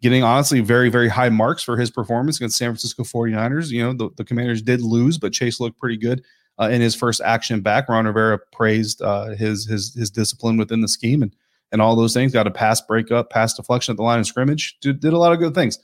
getting 0.01 0.23
honestly 0.23 0.61
very, 0.61 0.89
very 0.89 1.07
high 1.07 1.29
marks 1.29 1.63
for 1.63 1.77
his 1.77 1.91
performance 1.91 2.37
against 2.37 2.57
San 2.57 2.69
Francisco 2.71 3.03
49ers. 3.03 3.69
You 3.69 3.83
know, 3.83 3.93
the, 3.93 4.09
the 4.17 4.25
commanders 4.25 4.61
did 4.61 4.81
lose, 4.81 5.17
but 5.17 5.31
Chase 5.31 5.59
looked 5.59 5.79
pretty 5.79 5.97
good 5.97 6.23
uh, 6.59 6.69
in 6.69 6.81
his 6.81 6.95
first 6.95 7.21
action 7.21 7.61
back. 7.61 7.87
Ron 7.87 8.05
Rivera 8.05 8.39
praised 8.51 9.01
uh, 9.01 9.29
his 9.35 9.65
his 9.65 9.93
his 9.93 10.09
discipline 10.09 10.57
within 10.57 10.81
the 10.81 10.87
scheme 10.87 11.21
and 11.21 11.35
and 11.71 11.81
all 11.81 11.95
those 11.95 12.13
things. 12.13 12.33
Got 12.33 12.47
a 12.47 12.51
pass 12.51 12.81
breakup, 12.81 13.29
pass 13.29 13.53
deflection 13.53 13.93
at 13.93 13.97
the 13.97 14.03
line 14.03 14.19
of 14.19 14.27
scrimmage. 14.27 14.77
Did, 14.81 14.99
did 14.99 15.13
a 15.13 15.17
lot 15.17 15.33
of 15.33 15.39
good 15.39 15.55
things. 15.55 15.79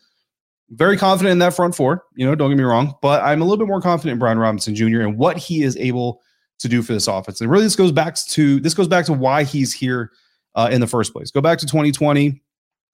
Very 0.69 0.97
confident 0.97 1.31
in 1.31 1.39
that 1.39 1.53
front 1.53 1.75
four. 1.75 2.03
You 2.15 2.25
know, 2.25 2.35
don't 2.35 2.49
get 2.49 2.57
me 2.57 2.63
wrong, 2.63 2.95
but 3.01 3.23
I'm 3.23 3.41
a 3.41 3.45
little 3.45 3.57
bit 3.57 3.67
more 3.67 3.81
confident 3.81 4.13
in 4.13 4.19
Brian 4.19 4.37
Robinson 4.37 4.75
Jr. 4.75 5.01
and 5.01 5.17
what 5.17 5.37
he 5.37 5.63
is 5.63 5.77
able 5.77 6.21
to 6.59 6.67
do 6.67 6.81
for 6.81 6.93
this 6.93 7.07
offense. 7.07 7.39
And 7.39 7.49
really, 7.49 7.63
this 7.63 7.75
goes 7.75 7.91
back 7.91 8.15
to 8.15 8.59
this 8.59 8.73
goes 8.73 8.87
back 8.87 9.05
to 9.05 9.13
why 9.13 9.43
he's 9.43 9.71
here 9.71 10.11
uh, 10.55 10.69
in 10.71 10.81
the 10.81 10.87
first 10.87 11.13
place. 11.13 11.31
Go 11.31 11.39
back 11.39 11.59
to 11.59 11.65
2020. 11.65 12.41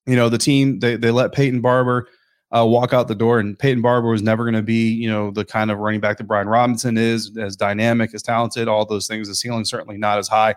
You 0.05 0.15
know, 0.15 0.29
the 0.29 0.37
team 0.37 0.79
they 0.79 0.97
they 0.97 1.09
let 1.09 1.31
Peyton 1.31 1.61
Barber 1.61 2.07
uh, 2.55 2.65
walk 2.65 2.93
out 2.93 3.07
the 3.07 3.15
door. 3.15 3.39
And 3.39 3.57
Peyton 3.57 3.81
Barber 3.81 4.09
was 4.09 4.21
never 4.21 4.43
going 4.43 4.53
to 4.53 4.61
be, 4.61 4.91
you 4.91 5.09
know, 5.09 5.31
the 5.31 5.43
kind 5.43 5.71
of 5.71 5.79
running 5.79 5.99
back 5.99 6.17
that 6.17 6.25
Brian 6.25 6.47
Robinson 6.47 6.97
is, 6.97 7.35
as 7.37 7.55
dynamic, 7.55 8.13
as 8.13 8.21
talented, 8.21 8.67
all 8.67 8.85
those 8.85 9.07
things. 9.07 9.27
The 9.27 9.35
ceiling 9.35 9.65
certainly 9.65 9.97
not 9.97 10.19
as 10.19 10.27
high. 10.27 10.55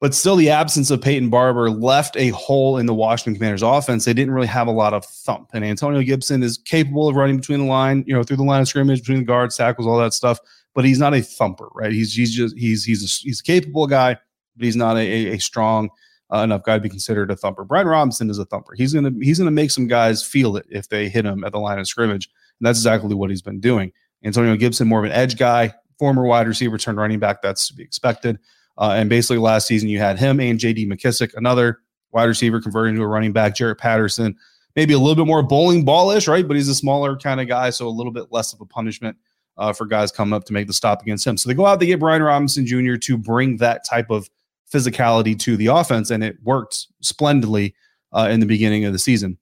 But 0.00 0.14
still, 0.14 0.36
the 0.36 0.48
absence 0.48 0.90
of 0.90 1.02
Peyton 1.02 1.28
Barber 1.28 1.70
left 1.70 2.16
a 2.16 2.30
hole 2.30 2.78
in 2.78 2.86
the 2.86 2.94
Washington 2.94 3.34
Commanders 3.34 3.62
offense. 3.62 4.06
They 4.06 4.14
didn't 4.14 4.32
really 4.32 4.46
have 4.46 4.66
a 4.66 4.72
lot 4.72 4.94
of 4.94 5.04
thump. 5.04 5.50
And 5.52 5.62
Antonio 5.62 6.00
Gibson 6.02 6.42
is 6.42 6.56
capable 6.56 7.06
of 7.06 7.16
running 7.16 7.36
between 7.36 7.58
the 7.60 7.66
line, 7.66 8.04
you 8.06 8.14
know, 8.14 8.22
through 8.22 8.38
the 8.38 8.42
line 8.42 8.62
of 8.62 8.68
scrimmage, 8.68 9.00
between 9.00 9.18
the 9.18 9.24
guards, 9.24 9.58
tackles, 9.58 9.86
all 9.86 9.98
that 9.98 10.14
stuff. 10.14 10.38
But 10.74 10.86
he's 10.86 10.98
not 10.98 11.12
a 11.12 11.20
thumper, 11.20 11.68
right? 11.74 11.92
He's 11.92 12.14
he's 12.14 12.34
just 12.34 12.56
he's 12.56 12.82
he's 12.82 13.02
a, 13.02 13.24
he's 13.24 13.40
a 13.40 13.42
capable 13.42 13.86
guy, 13.86 14.16
but 14.56 14.64
he's 14.64 14.76
not 14.76 14.96
a, 14.96 15.34
a 15.34 15.38
strong 15.38 15.90
uh, 16.32 16.38
enough 16.38 16.62
guy 16.62 16.78
to 16.78 16.82
be 16.82 16.88
considered 16.88 17.30
a 17.30 17.36
thumper. 17.36 17.64
Brian 17.64 17.86
Robinson 17.86 18.30
is 18.30 18.38
a 18.38 18.46
thumper. 18.46 18.72
He's 18.74 18.94
gonna 18.94 19.12
he's 19.20 19.38
gonna 19.38 19.50
make 19.50 19.70
some 19.70 19.86
guys 19.86 20.22
feel 20.22 20.56
it 20.56 20.64
if 20.70 20.88
they 20.88 21.10
hit 21.10 21.26
him 21.26 21.44
at 21.44 21.52
the 21.52 21.58
line 21.58 21.78
of 21.78 21.86
scrimmage, 21.86 22.30
and 22.58 22.66
that's 22.66 22.78
exactly 22.78 23.14
what 23.14 23.28
he's 23.28 23.42
been 23.42 23.60
doing. 23.60 23.92
Antonio 24.24 24.56
Gibson, 24.56 24.88
more 24.88 25.00
of 25.00 25.04
an 25.04 25.12
edge 25.12 25.36
guy, 25.36 25.74
former 25.98 26.24
wide 26.24 26.46
receiver 26.46 26.78
turned 26.78 26.98
running 26.98 27.18
back. 27.18 27.42
That's 27.42 27.68
to 27.68 27.74
be 27.74 27.82
expected. 27.82 28.38
Uh, 28.80 28.94
and 28.96 29.10
basically, 29.10 29.38
last 29.38 29.66
season 29.66 29.88
you 29.88 29.98
had 29.98 30.18
him 30.18 30.40
and 30.40 30.58
J.D. 30.58 30.86
McKissic, 30.86 31.34
another 31.34 31.80
wide 32.12 32.24
receiver 32.24 32.60
converting 32.60 32.96
to 32.96 33.02
a 33.02 33.06
running 33.06 33.32
back. 33.32 33.54
Jaret 33.54 33.78
Patterson, 33.78 34.34
maybe 34.74 34.94
a 34.94 34.98
little 34.98 35.14
bit 35.14 35.26
more 35.26 35.42
bowling 35.42 35.84
ballish, 35.84 36.26
right? 36.26 36.48
But 36.48 36.56
he's 36.56 36.68
a 36.68 36.74
smaller 36.74 37.16
kind 37.16 37.40
of 37.40 37.46
guy, 37.46 37.70
so 37.70 37.86
a 37.86 37.90
little 37.90 38.12
bit 38.12 38.32
less 38.32 38.52
of 38.52 38.60
a 38.60 38.66
punishment 38.66 39.16
uh, 39.58 39.74
for 39.74 39.84
guys 39.84 40.10
coming 40.10 40.32
up 40.32 40.44
to 40.44 40.54
make 40.54 40.66
the 40.66 40.72
stop 40.72 41.02
against 41.02 41.26
him. 41.26 41.36
So 41.36 41.48
they 41.48 41.54
go 41.54 41.66
out, 41.66 41.78
they 41.78 41.86
get 41.86 42.00
Brian 42.00 42.22
Robinson 42.22 42.66
Jr. 42.66 42.96
to 42.96 43.18
bring 43.18 43.58
that 43.58 43.84
type 43.84 44.10
of 44.10 44.28
physicality 44.72 45.38
to 45.40 45.56
the 45.58 45.66
offense, 45.66 46.10
and 46.10 46.24
it 46.24 46.38
worked 46.42 46.86
splendidly 47.02 47.74
uh, 48.12 48.28
in 48.30 48.40
the 48.40 48.46
beginning 48.46 48.86
of 48.86 48.92
the 48.94 48.98
season, 48.98 49.36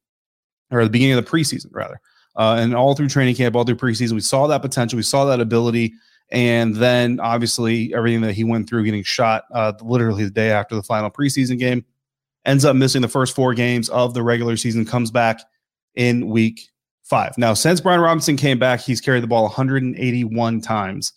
or 0.70 0.82
the 0.82 0.90
beginning 0.90 1.16
of 1.16 1.24
the 1.24 1.30
preseason, 1.30 1.68
rather. 1.70 2.00
Uh, 2.34 2.56
and 2.58 2.74
all 2.74 2.94
through 2.94 3.08
training 3.08 3.34
camp, 3.34 3.54
all 3.54 3.64
through 3.64 3.76
preseason, 3.76 4.12
we 4.12 4.20
saw 4.20 4.46
that 4.46 4.62
potential, 4.62 4.96
we 4.96 5.02
saw 5.02 5.24
that 5.24 5.40
ability. 5.40 5.92
And 6.30 6.76
then 6.76 7.20
obviously 7.20 7.94
everything 7.94 8.20
that 8.22 8.34
he 8.34 8.44
went 8.44 8.68
through 8.68 8.84
getting 8.84 9.02
shot 9.02 9.44
uh, 9.52 9.72
literally 9.80 10.24
the 10.24 10.30
day 10.30 10.50
after 10.50 10.74
the 10.74 10.82
final 10.82 11.10
preseason 11.10 11.58
game 11.58 11.84
ends 12.44 12.64
up 12.64 12.76
missing 12.76 13.02
the 13.02 13.08
first 13.08 13.34
four 13.34 13.54
games 13.54 13.88
of 13.88 14.14
the 14.14 14.22
regular 14.22 14.56
season, 14.56 14.84
comes 14.84 15.10
back 15.10 15.40
in 15.94 16.28
week 16.28 16.68
five. 17.02 17.36
Now, 17.38 17.54
since 17.54 17.80
Brian 17.80 18.00
Robinson 18.00 18.36
came 18.36 18.58
back, 18.58 18.80
he's 18.80 19.00
carried 19.00 19.22
the 19.22 19.26
ball 19.26 19.42
181 19.44 20.60
times. 20.60 21.12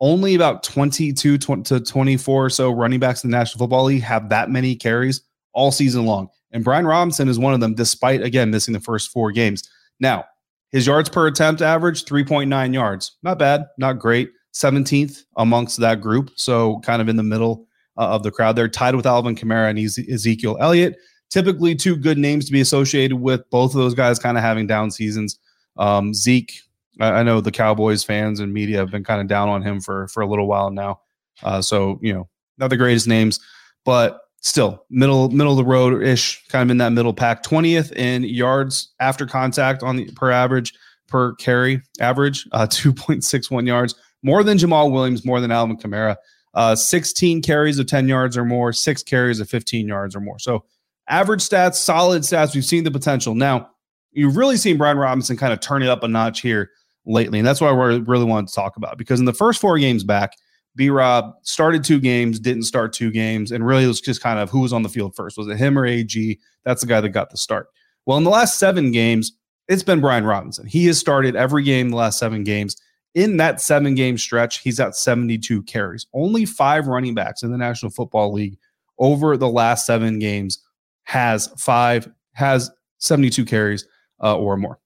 Only 0.00 0.34
about 0.34 0.62
22 0.62 1.38
to 1.38 1.80
24 1.80 2.44
or 2.46 2.50
so 2.50 2.70
running 2.70 3.00
backs 3.00 3.22
in 3.22 3.30
the 3.30 3.36
National 3.36 3.58
Football 3.58 3.84
League 3.84 4.02
have 4.02 4.30
that 4.30 4.50
many 4.50 4.74
carries 4.74 5.20
all 5.52 5.70
season 5.70 6.06
long. 6.06 6.28
And 6.52 6.64
Brian 6.64 6.86
Robinson 6.86 7.28
is 7.28 7.38
one 7.38 7.54
of 7.54 7.60
them, 7.60 7.74
despite, 7.74 8.22
again, 8.22 8.50
missing 8.50 8.72
the 8.72 8.80
first 8.80 9.10
four 9.10 9.30
games. 9.30 9.68
Now, 10.00 10.24
his 10.72 10.86
yards 10.86 11.08
per 11.08 11.26
attempt 11.26 11.62
average 11.62 12.04
3.9 12.04 12.74
yards. 12.74 13.16
Not 13.22 13.38
bad, 13.38 13.66
not 13.78 13.98
great. 13.98 14.30
17th 14.54 15.24
amongst 15.36 15.78
that 15.80 16.00
group. 16.00 16.30
So 16.34 16.80
kind 16.80 17.00
of 17.00 17.08
in 17.08 17.16
the 17.16 17.22
middle 17.22 17.66
uh, 17.96 18.08
of 18.08 18.22
the 18.22 18.30
crowd. 18.30 18.56
They're 18.56 18.68
tied 18.68 18.94
with 18.94 19.06
Alvin 19.06 19.36
Kamara 19.36 19.70
and 19.70 19.78
Ezekiel 19.78 20.56
Elliott. 20.60 20.96
Typically, 21.28 21.76
two 21.76 21.96
good 21.96 22.18
names 22.18 22.46
to 22.46 22.52
be 22.52 22.60
associated 22.60 23.20
with 23.20 23.48
both 23.50 23.72
of 23.74 23.78
those 23.78 23.94
guys 23.94 24.18
kind 24.18 24.36
of 24.36 24.42
having 24.42 24.66
down 24.66 24.90
seasons. 24.90 25.38
Um, 25.76 26.12
Zeke, 26.12 26.52
I, 27.00 27.12
I, 27.12 27.22
know 27.22 27.40
the 27.40 27.52
Cowboys 27.52 28.02
fans 28.02 28.40
and 28.40 28.52
media 28.52 28.78
have 28.78 28.90
been 28.90 29.04
kind 29.04 29.20
of 29.20 29.28
down 29.28 29.48
on 29.48 29.62
him 29.62 29.80
for 29.80 30.08
for 30.08 30.22
a 30.22 30.26
little 30.26 30.48
while 30.48 30.70
now. 30.70 31.00
Uh, 31.42 31.62
so 31.62 32.00
you 32.02 32.12
know, 32.12 32.28
not 32.58 32.70
the 32.70 32.76
greatest 32.76 33.06
names, 33.06 33.38
but 33.84 34.18
still 34.40 34.84
middle 34.90 35.30
middle 35.30 35.52
of 35.52 35.58
the 35.58 35.64
road 35.64 36.02
ish, 36.02 36.44
kind 36.48 36.62
of 36.62 36.70
in 36.70 36.78
that 36.78 36.90
middle 36.90 37.14
pack. 37.14 37.42
Twentieth 37.42 37.92
in 37.92 38.24
yards 38.24 38.92
after 39.00 39.26
contact 39.26 39.82
on 39.82 39.96
the 39.96 40.10
per 40.12 40.30
average 40.30 40.74
per 41.08 41.34
carry 41.36 41.82
average, 42.00 42.46
uh, 42.52 42.66
two 42.70 42.92
point 42.92 43.24
six 43.24 43.50
one 43.50 43.66
yards, 43.66 43.94
more 44.22 44.42
than 44.42 44.58
Jamaal 44.58 44.92
Williams, 44.92 45.24
more 45.24 45.40
than 45.40 45.50
Alvin 45.50 45.76
Kamara. 45.76 46.16
Uh, 46.52 46.74
16 46.74 47.42
carries 47.42 47.78
of 47.78 47.86
10 47.86 48.08
yards 48.08 48.36
or 48.36 48.44
more, 48.44 48.72
six 48.72 49.04
carries 49.04 49.38
of 49.38 49.48
15 49.48 49.86
yards 49.86 50.16
or 50.16 50.20
more. 50.20 50.36
So 50.40 50.64
average 51.08 51.48
stats, 51.48 51.76
solid 51.76 52.22
stats. 52.22 52.56
We've 52.56 52.64
seen 52.64 52.82
the 52.82 52.90
potential. 52.90 53.36
Now, 53.36 53.70
you've 54.10 54.36
really 54.36 54.56
seen 54.56 54.76
Brian 54.76 54.98
Robinson 54.98 55.36
kind 55.36 55.52
of 55.52 55.60
turn 55.60 55.82
it 55.82 55.88
up 55.88 56.02
a 56.02 56.08
notch 56.08 56.40
here 56.40 56.70
lately. 57.06 57.38
And 57.38 57.46
that's 57.46 57.60
what 57.60 57.68
I 57.68 57.96
really 57.98 58.24
wanted 58.24 58.48
to 58.48 58.54
talk 58.54 58.76
about 58.76 58.98
because 58.98 59.20
in 59.20 59.26
the 59.26 59.32
first 59.32 59.60
four 59.60 59.78
games 59.78 60.02
back, 60.02 60.32
B 60.76 60.90
Rob 60.90 61.34
started 61.42 61.84
two 61.84 62.00
games, 62.00 62.38
didn't 62.38 62.62
start 62.62 62.92
two 62.92 63.10
games, 63.10 63.52
and 63.52 63.66
really 63.66 63.84
it 63.84 63.88
was 63.88 64.00
just 64.00 64.22
kind 64.22 64.38
of 64.38 64.50
who 64.50 64.60
was 64.60 64.72
on 64.72 64.82
the 64.82 64.88
field 64.88 65.14
first. 65.14 65.36
Was 65.36 65.48
it 65.48 65.56
him 65.56 65.78
or 65.78 65.86
AG? 65.86 66.38
That's 66.64 66.80
the 66.80 66.86
guy 66.86 67.00
that 67.00 67.08
got 67.10 67.30
the 67.30 67.36
start. 67.36 67.68
Well, 68.06 68.18
in 68.18 68.24
the 68.24 68.30
last 68.30 68.58
seven 68.58 68.92
games, 68.92 69.32
it's 69.68 69.82
been 69.82 70.00
Brian 70.00 70.24
Robinson. 70.24 70.66
He 70.66 70.86
has 70.86 70.98
started 70.98 71.36
every 71.36 71.62
game 71.62 71.90
the 71.90 71.96
last 71.96 72.18
seven 72.18 72.44
games. 72.44 72.76
In 73.14 73.36
that 73.38 73.60
seven 73.60 73.94
game 73.94 74.16
stretch, 74.16 74.60
he's 74.60 74.78
at 74.78 74.96
72 74.96 75.62
carries. 75.64 76.06
Only 76.14 76.44
five 76.44 76.86
running 76.86 77.14
backs 77.14 77.42
in 77.42 77.50
the 77.50 77.58
National 77.58 77.90
Football 77.90 78.32
League 78.32 78.58
over 78.98 79.36
the 79.36 79.48
last 79.48 79.86
seven 79.86 80.18
games 80.18 80.62
has 81.04 81.48
five, 81.56 82.08
has 82.32 82.70
72 82.98 83.44
carries 83.44 83.86
uh, 84.22 84.36
or 84.36 84.56
more. 84.56 84.78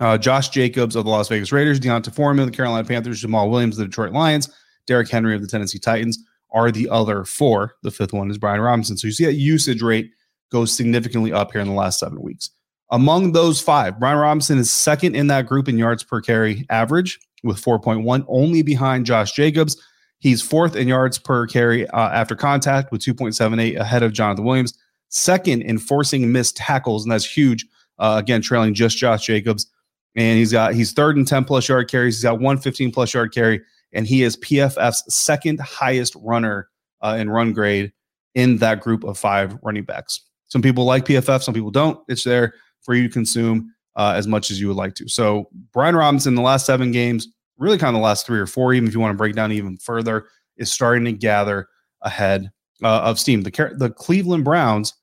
Uh, 0.00 0.18
Josh 0.18 0.48
Jacobs 0.48 0.96
of 0.96 1.04
the 1.04 1.10
Las 1.10 1.28
Vegas 1.28 1.52
Raiders, 1.52 1.78
D'Onta 1.78 2.12
Foreman 2.12 2.42
of 2.42 2.50
the 2.50 2.56
Carolina 2.56 2.86
Panthers, 2.86 3.22
Jamaal 3.22 3.50
Williams 3.50 3.76
of 3.76 3.84
the 3.84 3.84
Detroit 3.84 4.12
Lions, 4.12 4.50
Derrick 4.86 5.10
Henry 5.10 5.34
of 5.34 5.42
the 5.42 5.48
Tennessee 5.48 5.78
Titans 5.78 6.18
are 6.50 6.70
the 6.70 6.88
other 6.88 7.24
four. 7.24 7.76
The 7.82 7.90
fifth 7.90 8.12
one 8.12 8.30
is 8.30 8.38
Brian 8.38 8.60
Robinson. 8.60 8.96
So 8.96 9.06
you 9.06 9.12
see 9.12 9.24
that 9.24 9.34
usage 9.34 9.82
rate 9.82 10.10
goes 10.50 10.72
significantly 10.72 11.32
up 11.32 11.52
here 11.52 11.60
in 11.60 11.68
the 11.68 11.74
last 11.74 11.98
seven 11.98 12.20
weeks. 12.20 12.50
Among 12.90 13.32
those 13.32 13.60
five, 13.60 13.98
Brian 13.98 14.18
Robinson 14.18 14.58
is 14.58 14.70
second 14.70 15.16
in 15.16 15.28
that 15.28 15.46
group 15.46 15.68
in 15.68 15.78
yards 15.78 16.04
per 16.04 16.20
carry 16.20 16.66
average 16.68 17.18
with 17.42 17.62
4.1, 17.62 18.24
only 18.28 18.62
behind 18.62 19.06
Josh 19.06 19.32
Jacobs. 19.32 19.82
He's 20.18 20.42
fourth 20.42 20.76
in 20.76 20.88
yards 20.88 21.18
per 21.18 21.46
carry 21.46 21.88
uh, 21.88 22.10
after 22.10 22.36
contact 22.36 22.92
with 22.92 23.00
2.78 23.00 23.76
ahead 23.76 24.02
of 24.02 24.12
Jonathan 24.12 24.44
Williams. 24.44 24.78
Second 25.08 25.62
in 25.62 25.78
forcing 25.78 26.30
missed 26.30 26.56
tackles, 26.56 27.04
and 27.04 27.10
that's 27.10 27.24
huge. 27.24 27.66
Uh, 27.98 28.16
again, 28.18 28.40
trailing 28.40 28.74
just 28.74 28.98
Josh 28.98 29.26
Jacobs. 29.26 29.66
And 30.14 30.38
he's 30.38 30.52
got 30.52 30.74
he's 30.74 30.92
third 30.92 31.16
in 31.16 31.24
10 31.24 31.44
plus 31.44 31.68
yard 31.68 31.90
carries. 31.90 32.16
He's 32.16 32.24
got 32.24 32.40
one 32.40 32.58
15 32.58 32.92
plus 32.92 33.14
yard 33.14 33.32
carry, 33.32 33.62
and 33.92 34.06
he 34.06 34.22
is 34.22 34.36
PFF's 34.36 35.02
second 35.14 35.60
highest 35.60 36.14
runner 36.16 36.68
uh, 37.02 37.16
in 37.18 37.30
run 37.30 37.52
grade 37.52 37.92
in 38.34 38.58
that 38.58 38.80
group 38.80 39.04
of 39.04 39.18
five 39.18 39.56
running 39.62 39.84
backs. 39.84 40.20
Some 40.48 40.62
people 40.62 40.84
like 40.84 41.04
PFF, 41.04 41.42
some 41.42 41.54
people 41.54 41.70
don't. 41.70 41.98
It's 42.08 42.24
there 42.24 42.54
for 42.82 42.94
you 42.94 43.04
to 43.04 43.12
consume 43.12 43.72
uh, 43.96 44.14
as 44.16 44.26
much 44.26 44.50
as 44.50 44.60
you 44.60 44.68
would 44.68 44.76
like 44.76 44.94
to. 44.96 45.08
So 45.08 45.48
Brian 45.72 45.96
Robinson, 45.96 46.34
the 46.34 46.42
last 46.42 46.66
seven 46.66 46.92
games, 46.92 47.28
really 47.58 47.78
kind 47.78 47.94
of 47.94 48.00
the 48.00 48.04
last 48.04 48.26
three 48.26 48.38
or 48.38 48.46
four, 48.46 48.74
even 48.74 48.88
if 48.88 48.94
you 48.94 49.00
want 49.00 49.12
to 49.12 49.18
break 49.18 49.34
down 49.34 49.52
even 49.52 49.76
further, 49.76 50.26
is 50.56 50.72
starting 50.72 51.04
to 51.04 51.12
gather 51.12 51.68
ahead 52.02 52.50
uh, 52.82 53.00
of 53.02 53.18
steam. 53.18 53.42
The 53.42 53.74
the 53.76 53.90
Cleveland 53.90 54.44
Browns 54.44 54.94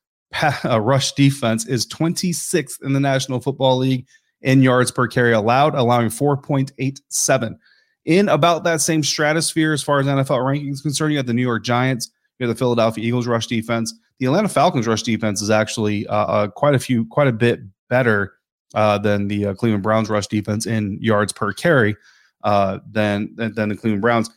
uh, 0.65 0.79
rush 0.81 1.13
defense 1.13 1.65
is 1.67 1.87
26th 1.87 2.83
in 2.83 2.93
the 2.93 2.99
National 2.99 3.39
Football 3.39 3.77
League 3.77 4.05
in 4.41 4.61
yards 4.61 4.91
per 4.91 5.07
carry 5.07 5.33
allowed, 5.33 5.75
allowing 5.75 6.09
4.87. 6.09 7.57
In 8.09 8.27
about 8.27 8.63
that 8.63 8.81
same 8.81 9.03
stratosphere 9.03 9.71
as 9.71 9.83
far 9.83 9.99
as 9.99 10.07
NFL 10.07 10.39
rankings 10.39 10.81
concerned, 10.81 11.13
you 11.13 11.19
got 11.19 11.27
the 11.27 11.33
New 11.33 11.43
York 11.43 11.63
Giants, 11.63 12.09
you 12.39 12.47
got 12.47 12.51
the 12.51 12.57
Philadelphia 12.57 13.05
Eagles 13.05 13.27
rush 13.27 13.45
defense. 13.45 13.93
The 14.17 14.25
Atlanta 14.25 14.49
Falcons 14.49 14.87
rush 14.87 15.03
defense 15.03 15.43
is 15.43 15.51
actually 15.51 16.07
uh, 16.07 16.15
uh, 16.15 16.47
quite 16.47 16.73
a 16.73 16.79
few, 16.79 17.05
quite 17.05 17.27
a 17.27 17.31
bit 17.31 17.59
better 17.87 18.33
uh, 18.73 18.97
than 18.97 19.27
the 19.27 19.45
uh, 19.45 19.53
Cleveland 19.53 19.83
Browns 19.83 20.09
rush 20.09 20.25
defense 20.25 20.65
in 20.65 20.97
yards 20.99 21.31
per 21.31 21.53
carry 21.53 21.95
uh, 22.43 22.79
than, 22.89 23.29
than 23.35 23.69
the 23.69 23.77
Cleveland 23.77 24.01
Browns. 24.01 24.31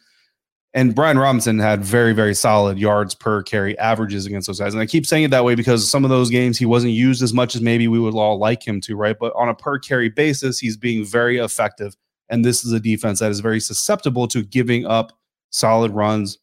And 0.74 0.94
Brian 0.94 1.18
Robinson 1.18 1.58
had 1.58 1.82
very, 1.82 2.12
very 2.12 2.34
solid 2.34 2.78
yards 2.78 3.14
per 3.14 3.42
carry 3.42 3.78
averages 3.78 4.26
against 4.26 4.48
those 4.48 4.60
guys. 4.60 4.74
And 4.74 4.82
I 4.82 4.86
keep 4.86 5.06
saying 5.06 5.24
it 5.24 5.30
that 5.30 5.46
way 5.46 5.54
because 5.54 5.90
some 5.90 6.04
of 6.04 6.10
those 6.10 6.28
games 6.28 6.58
he 6.58 6.66
wasn't 6.66 6.92
used 6.92 7.22
as 7.22 7.32
much 7.32 7.54
as 7.54 7.62
maybe 7.62 7.88
we 7.88 7.98
would 7.98 8.12
all 8.12 8.38
like 8.38 8.66
him 8.66 8.82
to, 8.82 8.96
right? 8.96 9.16
But 9.18 9.32
on 9.34 9.48
a 9.48 9.54
per 9.54 9.78
carry 9.78 10.10
basis, 10.10 10.58
he's 10.58 10.76
being 10.76 11.06
very 11.06 11.38
effective. 11.38 11.96
And 12.32 12.44
this 12.44 12.64
is 12.64 12.72
a 12.72 12.80
defense 12.80 13.20
that 13.20 13.30
is 13.30 13.40
very 13.40 13.60
susceptible 13.60 14.26
to 14.28 14.42
giving 14.42 14.86
up 14.86 15.12
solid 15.50 15.92
runs, 15.92 16.38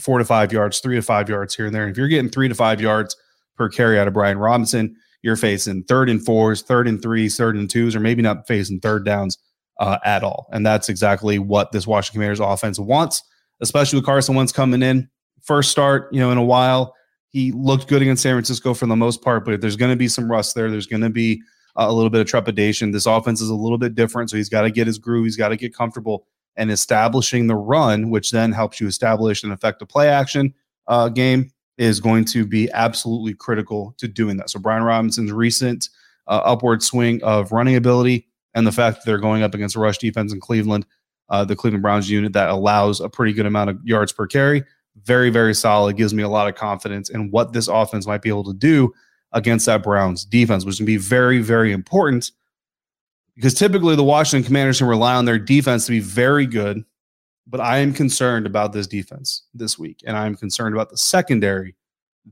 four 0.00 0.18
to 0.18 0.24
five 0.24 0.52
yards, 0.52 0.80
three 0.80 0.96
to 0.96 1.02
five 1.02 1.28
yards 1.28 1.54
here 1.54 1.66
and 1.66 1.74
there. 1.74 1.84
And 1.84 1.92
if 1.92 1.96
you're 1.96 2.08
getting 2.08 2.28
three 2.28 2.48
to 2.48 2.54
five 2.54 2.80
yards 2.80 3.16
per 3.56 3.68
carry 3.68 4.00
out 4.00 4.08
of 4.08 4.14
Brian 4.14 4.36
Robinson, 4.36 4.96
you're 5.22 5.36
facing 5.36 5.84
third 5.84 6.10
and 6.10 6.22
fours, 6.22 6.62
third 6.62 6.88
and 6.88 7.00
threes, 7.00 7.36
third 7.36 7.56
and 7.56 7.70
twos, 7.70 7.94
or 7.94 8.00
maybe 8.00 8.20
not 8.20 8.48
facing 8.48 8.80
third 8.80 9.04
downs 9.04 9.38
uh, 9.78 9.98
at 10.04 10.24
all. 10.24 10.48
And 10.52 10.66
that's 10.66 10.88
exactly 10.88 11.38
what 11.38 11.70
this 11.70 11.86
Washington 11.86 12.18
Commanders 12.18 12.40
offense 12.40 12.80
wants, 12.80 13.22
especially 13.60 13.98
with 13.98 14.06
Carson 14.06 14.34
Wentz 14.34 14.52
coming 14.52 14.82
in. 14.82 15.08
First 15.42 15.70
start, 15.70 16.12
you 16.12 16.18
know, 16.18 16.32
in 16.32 16.38
a 16.38 16.44
while. 16.44 16.96
He 17.28 17.52
looked 17.52 17.86
good 17.86 18.02
against 18.02 18.24
San 18.24 18.34
Francisco 18.34 18.74
for 18.74 18.86
the 18.86 18.96
most 18.96 19.22
part, 19.22 19.44
but 19.44 19.60
there's 19.60 19.76
going 19.76 19.92
to 19.92 19.96
be 19.96 20.08
some 20.08 20.30
rust 20.30 20.56
there. 20.56 20.68
There's 20.68 20.86
going 20.86 21.02
to 21.02 21.10
be 21.10 21.40
a 21.76 21.92
little 21.92 22.10
bit 22.10 22.20
of 22.20 22.26
trepidation. 22.26 22.90
This 22.90 23.06
offense 23.06 23.40
is 23.40 23.48
a 23.48 23.54
little 23.54 23.78
bit 23.78 23.94
different, 23.94 24.30
so 24.30 24.36
he's 24.36 24.48
got 24.48 24.62
to 24.62 24.70
get 24.70 24.86
his 24.86 24.98
groove. 24.98 25.24
He's 25.24 25.36
got 25.36 25.48
to 25.48 25.56
get 25.56 25.74
comfortable 25.74 26.26
and 26.56 26.70
establishing 26.70 27.46
the 27.46 27.56
run, 27.56 28.10
which 28.10 28.30
then 28.30 28.52
helps 28.52 28.80
you 28.80 28.86
establish 28.86 29.42
an 29.42 29.52
effective 29.52 29.88
play 29.88 30.08
action 30.08 30.52
uh, 30.86 31.08
game 31.08 31.50
is 31.78 32.00
going 32.00 32.24
to 32.26 32.46
be 32.46 32.70
absolutely 32.72 33.34
critical 33.34 33.94
to 33.98 34.06
doing 34.06 34.36
that. 34.36 34.50
So 34.50 34.60
Brian 34.60 34.82
Robinson's 34.82 35.32
recent 35.32 35.88
uh, 36.26 36.42
upward 36.44 36.82
swing 36.82 37.22
of 37.22 37.52
running 37.52 37.76
ability 37.76 38.28
and 38.54 38.66
the 38.66 38.72
fact 38.72 38.98
that 38.98 39.06
they're 39.06 39.18
going 39.18 39.42
up 39.42 39.54
against 39.54 39.76
a 39.76 39.80
rush 39.80 39.98
defense 39.98 40.32
in 40.32 40.40
Cleveland, 40.40 40.86
uh, 41.30 41.44
the 41.44 41.56
Cleveland 41.56 41.82
Browns 41.82 42.10
unit 42.10 42.34
that 42.34 42.50
allows 42.50 43.00
a 43.00 43.08
pretty 43.08 43.32
good 43.32 43.46
amount 43.46 43.70
of 43.70 43.78
yards 43.84 44.12
per 44.12 44.26
carry, 44.26 44.62
very 45.04 45.30
very 45.30 45.54
solid. 45.54 45.96
Gives 45.96 46.12
me 46.12 46.22
a 46.22 46.28
lot 46.28 46.48
of 46.48 46.54
confidence 46.54 47.08
in 47.08 47.30
what 47.30 47.52
this 47.54 47.68
offense 47.68 48.06
might 48.06 48.22
be 48.22 48.28
able 48.28 48.44
to 48.44 48.52
do 48.52 48.92
against 49.32 49.66
that 49.66 49.82
Browns 49.82 50.24
defense, 50.24 50.64
which 50.64 50.76
can 50.76 50.86
be 50.86 50.96
very 50.96 51.40
very 51.40 51.72
important 51.72 52.30
because 53.34 53.54
typically 53.54 53.96
the 53.96 54.04
Washington 54.04 54.46
Commanders 54.46 54.78
can 54.78 54.86
rely 54.86 55.14
on 55.14 55.24
their 55.24 55.38
defense 55.38 55.86
to 55.86 55.92
be 55.92 56.00
very 56.00 56.46
good 56.46 56.84
but 57.46 57.60
I 57.60 57.78
am 57.78 57.92
concerned 57.92 58.46
about 58.46 58.72
this 58.72 58.86
defense 58.86 59.44
this 59.54 59.78
week, 59.78 60.00
and 60.06 60.16
I'm 60.16 60.36
concerned 60.36 60.74
about 60.74 60.90
the 60.90 60.96
secondary 60.96 61.74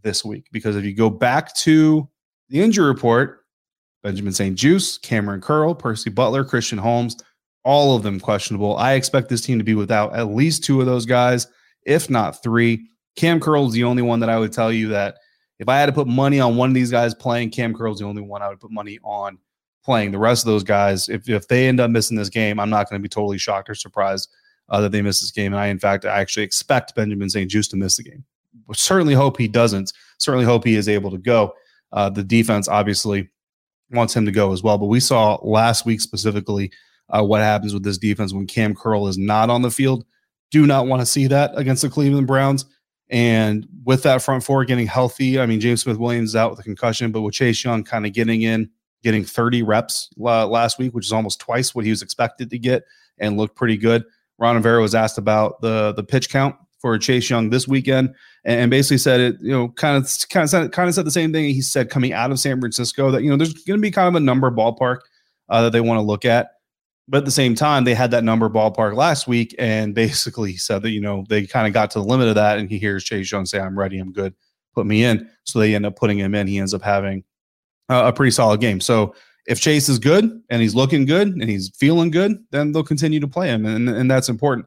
this 0.02 0.24
week 0.24 0.46
because 0.52 0.76
if 0.76 0.84
you 0.84 0.94
go 0.94 1.10
back 1.10 1.54
to 1.56 2.08
the 2.48 2.60
injury 2.60 2.86
report, 2.86 3.44
Benjamin 4.02 4.32
St. 4.32 4.56
Juice, 4.56 4.98
Kamren 4.98 5.42
Curl, 5.42 5.74
Percy 5.74 6.10
Butler, 6.10 6.44
Christian 6.44 6.78
Holmes, 6.78 7.16
all 7.64 7.94
of 7.94 8.02
them 8.02 8.18
questionable. 8.18 8.76
I 8.76 8.94
expect 8.94 9.28
this 9.28 9.42
team 9.42 9.58
to 9.58 9.64
be 9.64 9.74
without 9.74 10.14
at 10.14 10.28
least 10.28 10.64
two 10.64 10.80
of 10.80 10.86
those 10.86 11.04
guys, 11.04 11.46
if 11.84 12.08
not 12.08 12.42
three. 12.42 12.88
Cam 13.16 13.40
Curl 13.40 13.66
is 13.66 13.74
the 13.74 13.84
only 13.84 14.02
one 14.02 14.20
that 14.20 14.30
I 14.30 14.38
would 14.38 14.52
tell 14.52 14.72
you 14.72 14.88
that 14.88 15.16
if 15.60 15.68
I 15.68 15.78
had 15.78 15.86
to 15.86 15.92
put 15.92 16.08
money 16.08 16.40
on 16.40 16.56
one 16.56 16.70
of 16.70 16.74
these 16.74 16.90
guys 16.90 17.14
playing, 17.14 17.50
Cam 17.50 17.74
Curl's 17.74 17.98
the 17.98 18.06
only 18.06 18.22
one 18.22 18.40
I 18.40 18.48
would 18.48 18.60
put 18.60 18.70
money 18.70 18.98
on 19.04 19.38
playing. 19.84 20.10
The 20.10 20.18
rest 20.18 20.42
of 20.42 20.46
those 20.46 20.64
guys, 20.64 21.10
if, 21.10 21.28
if 21.28 21.48
they 21.48 21.68
end 21.68 21.80
up 21.80 21.90
missing 21.90 22.16
this 22.16 22.30
game, 22.30 22.58
I'm 22.58 22.70
not 22.70 22.88
going 22.88 22.98
to 22.98 23.02
be 23.02 23.10
totally 23.10 23.36
shocked 23.36 23.68
or 23.68 23.74
surprised 23.74 24.30
uh, 24.70 24.80
that 24.80 24.90
they 24.90 25.02
miss 25.02 25.20
this 25.20 25.30
game. 25.30 25.52
And 25.52 25.60
I, 25.60 25.66
in 25.66 25.78
fact, 25.78 26.06
I 26.06 26.18
actually 26.18 26.44
expect 26.44 26.94
Benjamin 26.94 27.28
St-Juste 27.28 27.72
to 27.72 27.76
miss 27.76 27.98
the 27.98 28.04
game. 28.04 28.24
Certainly 28.72 29.14
hope 29.14 29.36
he 29.36 29.48
doesn't. 29.48 29.92
Certainly 30.18 30.46
hope 30.46 30.64
he 30.64 30.76
is 30.76 30.88
able 30.88 31.10
to 31.10 31.18
go. 31.18 31.54
Uh, 31.92 32.08
the 32.08 32.24
defense 32.24 32.66
obviously 32.66 33.28
wants 33.90 34.16
him 34.16 34.24
to 34.24 34.32
go 34.32 34.52
as 34.54 34.62
well. 34.62 34.78
But 34.78 34.86
we 34.86 34.98
saw 34.98 35.38
last 35.42 35.84
week 35.84 36.00
specifically 36.00 36.72
uh, 37.10 37.22
what 37.22 37.42
happens 37.42 37.74
with 37.74 37.82
this 37.82 37.98
defense 37.98 38.32
when 38.32 38.46
Cam 38.46 38.74
Curl 38.74 39.08
is 39.08 39.18
not 39.18 39.50
on 39.50 39.60
the 39.60 39.70
field. 39.70 40.06
Do 40.52 40.66
not 40.66 40.86
want 40.86 41.02
to 41.02 41.06
see 41.06 41.26
that 41.26 41.50
against 41.54 41.82
the 41.82 41.90
Cleveland 41.90 42.26
Browns. 42.26 42.64
And 43.10 43.66
with 43.84 44.04
that 44.04 44.22
front 44.22 44.44
four 44.44 44.64
getting 44.64 44.86
healthy, 44.86 45.40
I 45.40 45.46
mean, 45.46 45.60
James 45.60 45.82
Smith 45.82 45.98
Williams 45.98 46.30
is 46.30 46.36
out 46.36 46.50
with 46.50 46.60
a 46.60 46.62
concussion, 46.62 47.10
but 47.10 47.22
with 47.22 47.34
Chase 47.34 47.62
Young 47.64 47.82
kind 47.82 48.06
of 48.06 48.12
getting 48.12 48.42
in, 48.42 48.70
getting 49.02 49.24
30 49.24 49.64
reps 49.64 50.08
uh, 50.20 50.46
last 50.46 50.78
week, 50.78 50.94
which 50.94 51.06
is 51.06 51.12
almost 51.12 51.40
twice 51.40 51.74
what 51.74 51.84
he 51.84 51.90
was 51.90 52.02
expected 52.02 52.50
to 52.50 52.58
get 52.58 52.84
and 53.18 53.36
looked 53.36 53.56
pretty 53.56 53.76
good. 53.76 54.04
Ron 54.38 54.56
Rivera 54.56 54.80
was 54.80 54.94
asked 54.94 55.18
about 55.18 55.60
the 55.60 55.92
the 55.92 56.02
pitch 56.02 56.30
count 56.30 56.56
for 56.78 56.96
Chase 56.98 57.28
Young 57.28 57.50
this 57.50 57.68
weekend, 57.68 58.14
and 58.44 58.70
basically 58.70 58.98
said 58.98 59.20
it, 59.20 59.36
you 59.40 59.52
know, 59.52 59.68
kind 59.68 59.96
of 59.96 60.10
kind 60.30 60.44
of 60.44 60.50
said, 60.50 60.72
kind 60.72 60.88
of 60.88 60.94
said 60.94 61.04
the 61.04 61.10
same 61.10 61.32
thing 61.32 61.44
he 61.44 61.60
said 61.60 61.90
coming 61.90 62.12
out 62.12 62.30
of 62.30 62.40
San 62.40 62.58
Francisco 62.58 63.10
that 63.10 63.22
you 63.22 63.30
know 63.30 63.36
there's 63.36 63.52
going 63.52 63.78
to 63.78 63.82
be 63.82 63.90
kind 63.90 64.08
of 64.08 64.14
a 64.14 64.24
number 64.24 64.50
ballpark 64.50 65.00
uh, 65.50 65.62
that 65.62 65.72
they 65.72 65.80
want 65.80 65.98
to 65.98 66.02
look 66.02 66.24
at, 66.24 66.52
but 67.08 67.18
at 67.18 67.24
the 67.24 67.30
same 67.30 67.54
time 67.54 67.84
they 67.84 67.94
had 67.94 68.10
that 68.12 68.24
number 68.24 68.48
ballpark 68.48 68.94
last 68.94 69.26
week 69.26 69.54
and 69.58 69.94
basically 69.94 70.56
said 70.56 70.82
that 70.82 70.90
you 70.90 71.00
know 71.00 71.24
they 71.28 71.46
kind 71.46 71.66
of 71.66 71.72
got 71.72 71.90
to 71.92 71.98
the 71.98 72.04
limit 72.04 72.28
of 72.28 72.34
that, 72.36 72.58
and 72.58 72.68
he 72.68 72.78
hears 72.78 73.04
Chase 73.04 73.30
Young 73.30 73.46
say, 73.46 73.60
"I'm 73.60 73.78
ready, 73.78 73.98
I'm 73.98 74.12
good, 74.12 74.34
put 74.74 74.86
me 74.86 75.04
in," 75.04 75.28
so 75.44 75.58
they 75.58 75.74
end 75.74 75.86
up 75.86 75.96
putting 75.96 76.18
him 76.18 76.34
in. 76.34 76.46
He 76.46 76.58
ends 76.58 76.74
up 76.74 76.82
having 76.82 77.24
uh, 77.88 78.04
a 78.06 78.12
pretty 78.12 78.30
solid 78.30 78.60
game. 78.60 78.80
So 78.80 79.14
if 79.46 79.60
Chase 79.60 79.88
is 79.88 79.98
good 79.98 80.42
and 80.50 80.62
he's 80.62 80.74
looking 80.74 81.06
good 81.06 81.28
and 81.28 81.48
he's 81.48 81.70
feeling 81.76 82.10
good, 82.10 82.44
then 82.50 82.72
they'll 82.72 82.84
continue 82.84 83.20
to 83.20 83.28
play 83.28 83.48
him, 83.48 83.66
and 83.66 83.88
and 83.88 84.10
that's 84.10 84.28
important. 84.28 84.66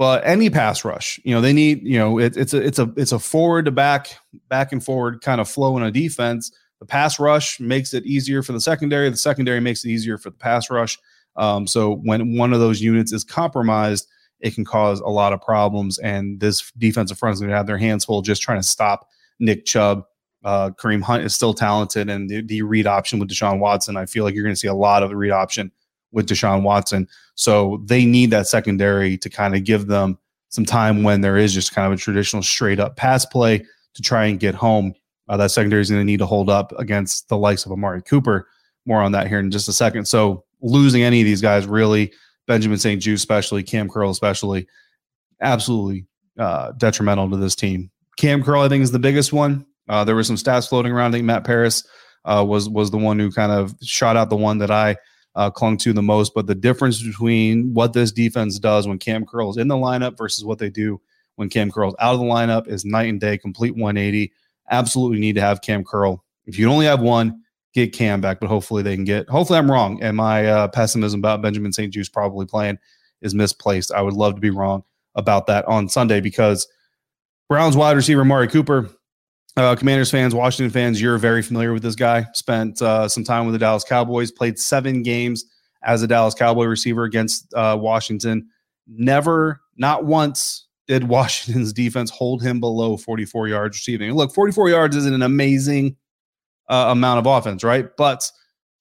But 0.00 0.22
any 0.24 0.48
pass 0.48 0.82
rush, 0.82 1.20
you 1.24 1.34
know, 1.34 1.42
they 1.42 1.52
need, 1.52 1.82
you 1.82 1.98
know, 1.98 2.18
it, 2.18 2.34
it's 2.34 2.54
a 2.54 2.66
it's 2.66 2.78
a 2.78 2.90
it's 2.96 3.12
a 3.12 3.18
forward 3.18 3.66
to 3.66 3.70
back, 3.70 4.16
back 4.48 4.72
and 4.72 4.82
forward 4.82 5.20
kind 5.20 5.42
of 5.42 5.48
flow 5.48 5.76
in 5.76 5.82
a 5.82 5.90
defense. 5.90 6.50
The 6.78 6.86
pass 6.86 7.20
rush 7.20 7.60
makes 7.60 7.92
it 7.92 8.06
easier 8.06 8.42
for 8.42 8.52
the 8.52 8.62
secondary. 8.62 9.10
The 9.10 9.18
secondary 9.18 9.60
makes 9.60 9.84
it 9.84 9.90
easier 9.90 10.16
for 10.16 10.30
the 10.30 10.38
pass 10.38 10.70
rush. 10.70 10.98
Um, 11.36 11.66
so 11.66 11.96
when 11.96 12.36
one 12.36 12.52
of 12.52 12.60
those 12.60 12.80
units 12.80 13.12
is 13.12 13.24
compromised, 13.24 14.08
it 14.40 14.54
can 14.54 14.64
cause 14.64 15.00
a 15.00 15.08
lot 15.08 15.32
of 15.32 15.40
problems. 15.40 15.98
And 15.98 16.40
this 16.40 16.70
defensive 16.78 17.18
front 17.18 17.34
is 17.34 17.40
going 17.40 17.50
to 17.50 17.56
have 17.56 17.66
their 17.66 17.78
hands 17.78 18.04
full 18.04 18.22
just 18.22 18.42
trying 18.42 18.58
to 18.60 18.66
stop 18.66 19.08
Nick 19.38 19.64
Chubb 19.64 20.04
uh, 20.44 20.70
Kareem 20.70 21.02
Hunt 21.02 21.24
is 21.24 21.34
still 21.34 21.54
talented, 21.54 22.08
and 22.08 22.28
the, 22.28 22.42
the 22.42 22.62
read 22.62 22.86
option 22.86 23.18
with 23.18 23.28
Deshaun 23.28 23.58
Watson, 23.58 23.96
I 23.96 24.06
feel 24.06 24.24
like 24.24 24.34
you're 24.34 24.44
going 24.44 24.54
to 24.54 24.60
see 24.60 24.68
a 24.68 24.74
lot 24.74 25.02
of 25.02 25.10
the 25.10 25.16
read 25.16 25.32
option 25.32 25.70
with 26.12 26.28
Deshaun 26.28 26.62
Watson. 26.62 27.08
So 27.34 27.82
they 27.84 28.04
need 28.04 28.30
that 28.30 28.48
secondary 28.48 29.16
to 29.18 29.30
kind 29.30 29.54
of 29.54 29.64
give 29.64 29.86
them 29.86 30.18
some 30.48 30.64
time 30.64 31.02
when 31.02 31.20
there 31.20 31.36
is 31.36 31.54
just 31.54 31.74
kind 31.74 31.86
of 31.86 31.98
a 31.98 32.00
traditional 32.00 32.42
straight 32.42 32.80
up 32.80 32.96
pass 32.96 33.24
play 33.24 33.64
to 33.94 34.02
try 34.02 34.26
and 34.26 34.40
get 34.40 34.54
home. 34.54 34.94
Uh, 35.28 35.36
that 35.36 35.50
secondary 35.50 35.82
is 35.82 35.90
going 35.90 36.00
to 36.00 36.04
need 36.04 36.18
to 36.18 36.26
hold 36.26 36.50
up 36.50 36.72
against 36.78 37.28
the 37.28 37.36
likes 37.36 37.64
of 37.64 37.70
Amari 37.70 38.02
Cooper. 38.02 38.48
More 38.86 39.00
on 39.00 39.12
that 39.12 39.28
here 39.28 39.38
in 39.38 39.50
just 39.50 39.68
a 39.68 39.72
second. 39.72 40.06
So 40.06 40.44
losing 40.62 41.02
any 41.02 41.20
of 41.20 41.24
these 41.24 41.40
guys 41.40 41.66
really, 41.66 42.12
Benjamin 42.46 42.78
St-Juste 42.78 43.22
especially, 43.22 43.62
Cam 43.62 43.88
Curl 43.88 44.10
especially, 44.10 44.66
absolutely 45.40 46.06
uh, 46.38 46.72
detrimental 46.72 47.30
to 47.30 47.36
this 47.36 47.54
team. 47.54 47.90
Cam 48.16 48.42
Curl, 48.42 48.62
I 48.62 48.68
think, 48.68 48.82
is 48.82 48.92
the 48.92 48.98
biggest 48.98 49.32
one. 49.32 49.66
Uh, 49.88 50.04
there 50.04 50.14
were 50.14 50.24
some 50.24 50.36
stats 50.36 50.68
floating 50.68 50.92
around. 50.92 51.10
I 51.10 51.18
think 51.18 51.24
Matt 51.24 51.44
Paris 51.44 51.86
uh, 52.24 52.44
was 52.46 52.68
was 52.68 52.90
the 52.90 52.98
one 52.98 53.18
who 53.18 53.30
kind 53.30 53.52
of 53.52 53.74
shot 53.82 54.16
out 54.16 54.30
the 54.30 54.36
one 54.36 54.58
that 54.58 54.70
I 54.70 54.96
uh, 55.34 55.50
clung 55.50 55.76
to 55.78 55.92
the 55.92 56.02
most. 56.02 56.34
But 56.34 56.46
the 56.46 56.54
difference 56.54 57.02
between 57.02 57.72
what 57.74 57.92
this 57.92 58.12
defense 58.12 58.58
does 58.58 58.86
when 58.86 58.98
Cam 58.98 59.24
Curl 59.26 59.50
is 59.50 59.56
in 59.56 59.68
the 59.68 59.76
lineup 59.76 60.16
versus 60.16 60.44
what 60.44 60.58
they 60.58 60.70
do 60.70 61.00
when 61.36 61.48
Cam 61.48 61.70
Curl 61.70 61.88
is 61.88 61.94
out 61.98 62.14
of 62.14 62.20
the 62.20 62.26
lineup 62.26 62.68
is 62.68 62.84
night 62.84 63.08
and 63.08 63.20
day, 63.20 63.38
complete 63.38 63.74
180. 63.74 64.32
Absolutely 64.70 65.18
need 65.18 65.34
to 65.34 65.40
have 65.40 65.62
Cam 65.62 65.84
Curl. 65.84 66.24
If 66.46 66.58
you 66.58 66.68
only 66.70 66.86
have 66.86 67.00
one, 67.00 67.42
get 67.74 67.92
Cam 67.92 68.20
back. 68.20 68.40
But 68.40 68.48
hopefully 68.48 68.82
they 68.82 68.94
can 68.94 69.04
get. 69.04 69.28
Hopefully 69.28 69.58
I'm 69.58 69.70
wrong, 69.70 70.02
and 70.02 70.16
my 70.16 70.46
uh, 70.46 70.68
pessimism 70.68 71.20
about 71.20 71.42
Benjamin 71.42 71.72
St-Juste 71.72 72.12
probably 72.12 72.46
playing 72.46 72.78
is 73.22 73.34
misplaced. 73.34 73.92
I 73.92 74.02
would 74.02 74.14
love 74.14 74.34
to 74.34 74.40
be 74.40 74.50
wrong 74.50 74.82
about 75.14 75.46
that 75.46 75.64
on 75.66 75.88
Sunday 75.88 76.20
because 76.20 76.66
Browns 77.48 77.76
wide 77.76 77.96
receiver 77.96 78.24
Mari 78.24 78.48
Cooper 78.48 78.88
uh, 79.56 79.74
Commanders 79.74 80.10
fans, 80.10 80.34
Washington 80.34 80.70
fans, 80.70 81.00
you're 81.00 81.18
very 81.18 81.42
familiar 81.42 81.72
with 81.72 81.82
this 81.82 81.96
guy. 81.96 82.26
Spent 82.34 82.80
uh, 82.80 83.08
some 83.08 83.24
time 83.24 83.46
with 83.46 83.52
the 83.52 83.58
Dallas 83.58 83.84
Cowboys, 83.84 84.30
played 84.30 84.58
seven 84.58 85.02
games 85.02 85.44
as 85.82 86.02
a 86.02 86.06
Dallas 86.06 86.34
Cowboy 86.34 86.66
receiver 86.66 87.04
against 87.04 87.52
uh, 87.54 87.76
Washington. 87.78 88.48
Never, 88.86 89.60
not 89.76 90.04
once, 90.04 90.66
did 90.86 91.04
Washington's 91.08 91.72
defense 91.72 92.10
hold 92.10 92.42
him 92.42 92.60
below 92.60 92.96
44 92.96 93.48
yards 93.48 93.76
receiving. 93.76 94.12
Look, 94.12 94.32
44 94.32 94.70
yards 94.70 94.96
isn't 94.96 95.14
an 95.14 95.22
amazing 95.22 95.96
uh, 96.70 96.86
amount 96.90 97.18
of 97.18 97.26
offense, 97.26 97.62
right? 97.62 97.94
But 97.96 98.30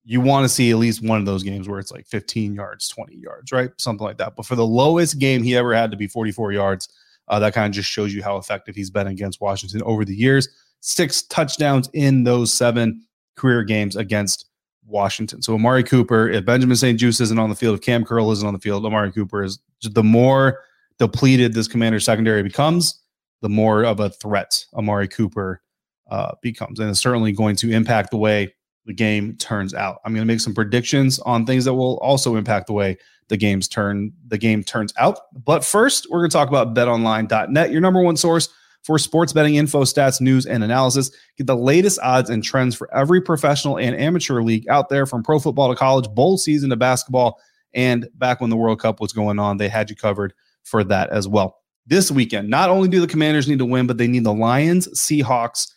you 0.06 0.21
want 0.21 0.45
to 0.45 0.49
see 0.49 0.71
at 0.71 0.78
least 0.78 1.04
one 1.04 1.19
of 1.19 1.25
those 1.25 1.43
games 1.43 1.67
where 1.67 1.80
it's 1.80 1.91
like 1.91 2.08
15 2.08 2.54
yards, 2.54 2.88
20 2.88 3.15
yards, 3.15 3.52
right? 3.52 3.71
Something 3.78 4.06
like 4.06 4.17
that. 4.19 4.36
But 4.36 4.45
for 4.45 4.56
the 4.56 4.65
lowest 4.65 5.19
game 5.19 5.43
he 5.43 5.58
ever 5.58 5.73
had 5.73 5.91
to 5.91 5.97
be 5.97 6.08
44 6.08 6.54
yards, 6.54 6.88
uh, 7.28 7.39
that 7.39 7.54
kind 7.54 7.65
of 7.65 7.71
just 7.73 7.89
shows 7.89 8.13
you 8.13 8.23
how 8.23 8.38
effective 8.38 8.75
he's 8.75 8.89
been 8.89 9.08
against 9.08 9.41
Washington 9.41 9.84
over 9.84 10.06
the 10.06 10.15
years. 10.15 10.47
Six 10.80 11.23
touchdowns 11.23 11.89
in 11.93 12.23
those 12.23 12.54
seven 12.54 13.06
career 13.36 13.63
games 13.63 13.95
against 13.95 14.45
Washington. 14.86 15.41
So 15.41 15.54
Amari 15.54 15.84
Cooper, 15.84 16.30
if 16.30 16.45
Benjamin 16.45 16.78
St-Juste 16.78 17.21
isn't 17.21 17.39
on 17.39 17.49
the 17.49 17.56
field, 17.56 17.75
if 17.75 17.82
Cam 17.82 18.04
Curl 18.04 18.32
isn't 18.32 18.47
on 18.47 18.54
the 18.54 18.60
field, 18.60 18.86
Amari 18.86 19.12
Cooper 19.12 19.43
is 19.43 19.60
the 19.84 20.04
more 20.04 20.62
depleted 20.97 21.54
this 21.54 21.67
commander 21.67 21.99
secondary 21.99 22.43
becomes, 22.43 23.02
the 23.41 23.49
more 23.49 23.84
of 23.84 23.99
a 23.99 24.10
threat 24.10 24.65
Amari 24.73 25.08
Cooper 25.08 25.62
uh, 26.10 26.34
becomes. 26.41 26.80
And 26.80 26.89
it's 26.89 27.02
certainly 27.02 27.32
going 27.32 27.56
to 27.58 27.72
impact 27.72 28.12
the 28.12 28.17
way 28.17 28.54
the 28.86 28.93
game 28.93 29.36
turns 29.38 29.74
out. 29.74 30.00
I'm 30.04 30.13
going 30.13 30.26
to 30.26 30.32
make 30.32 30.39
some 30.39 30.56
predictions 30.56 31.19
on 31.19 31.45
things 31.45 31.65
that 31.65 31.74
will 31.74 31.98
also 31.98 32.36
impact 32.36 32.67
the 32.67 32.74
way 32.74 32.98
the 33.28 33.38
game's 33.38 33.67
turn 33.67 34.12
the 34.28 34.38
game 34.38 34.63
turns 34.63 34.93
out. 34.98 35.19
But 35.34 35.63
first, 35.63 36.08
we're 36.10 36.19
going 36.19 36.32
to 36.32 36.34
talk 36.34 36.50
about 36.50 36.74
betonline.net, 36.74 37.72
your 37.72 37.82
number 37.82 38.02
one 38.02 38.17
source 38.17 38.50
for 38.82 38.98
sports 38.98 39.34
betting 39.34 39.56
info, 39.56 39.84
stats, 39.84 40.19
news, 40.19 40.45
and 40.45 40.63
analysis. 40.63 41.12
Get 41.38 41.48
the 41.48 41.56
latest 41.56 42.00
odds 42.02 42.30
and 42.30 42.43
trends 42.43 42.76
for 42.76 42.93
every 42.93 43.22
professional 43.22 43.78
and 43.78 43.95
amateur 43.95 44.41
league 44.41 44.67
out 44.67 44.89
there 44.89 45.06
from 45.06 45.24
pro 45.24 45.39
football 45.39 45.69
to 45.69 45.76
college, 45.76 46.10
bowl 46.10 46.38
season 46.38 46.69
to 46.72 46.76
basketball. 46.76 47.39
And 47.74 48.08
back 48.15 48.41
when 48.41 48.50
the 48.50 48.58
World 48.58 48.80
Cup 48.80 49.00
was 49.00 49.13
going 49.13 49.38
on, 49.38 49.58
they 49.58 49.69
had 49.69 49.89
you 49.89 49.95
covered 49.95 50.34
for 50.63 50.84
that 50.86 51.10
as 51.12 51.28
well. 51.28 51.58
This 51.86 52.12
weekend, 52.12 52.50
not 52.50 52.69
only 52.69 52.88
do 52.88 53.00
the 53.00 53.08
Commanders 53.08 53.48
need 53.48 53.60
to 53.60 53.65
win, 53.65 53.88
but 53.88 53.98
they 53.98 54.08
need 54.08 54.24
the 54.24 54.34
Lions, 54.34 54.88
Seahawks, 54.89 55.72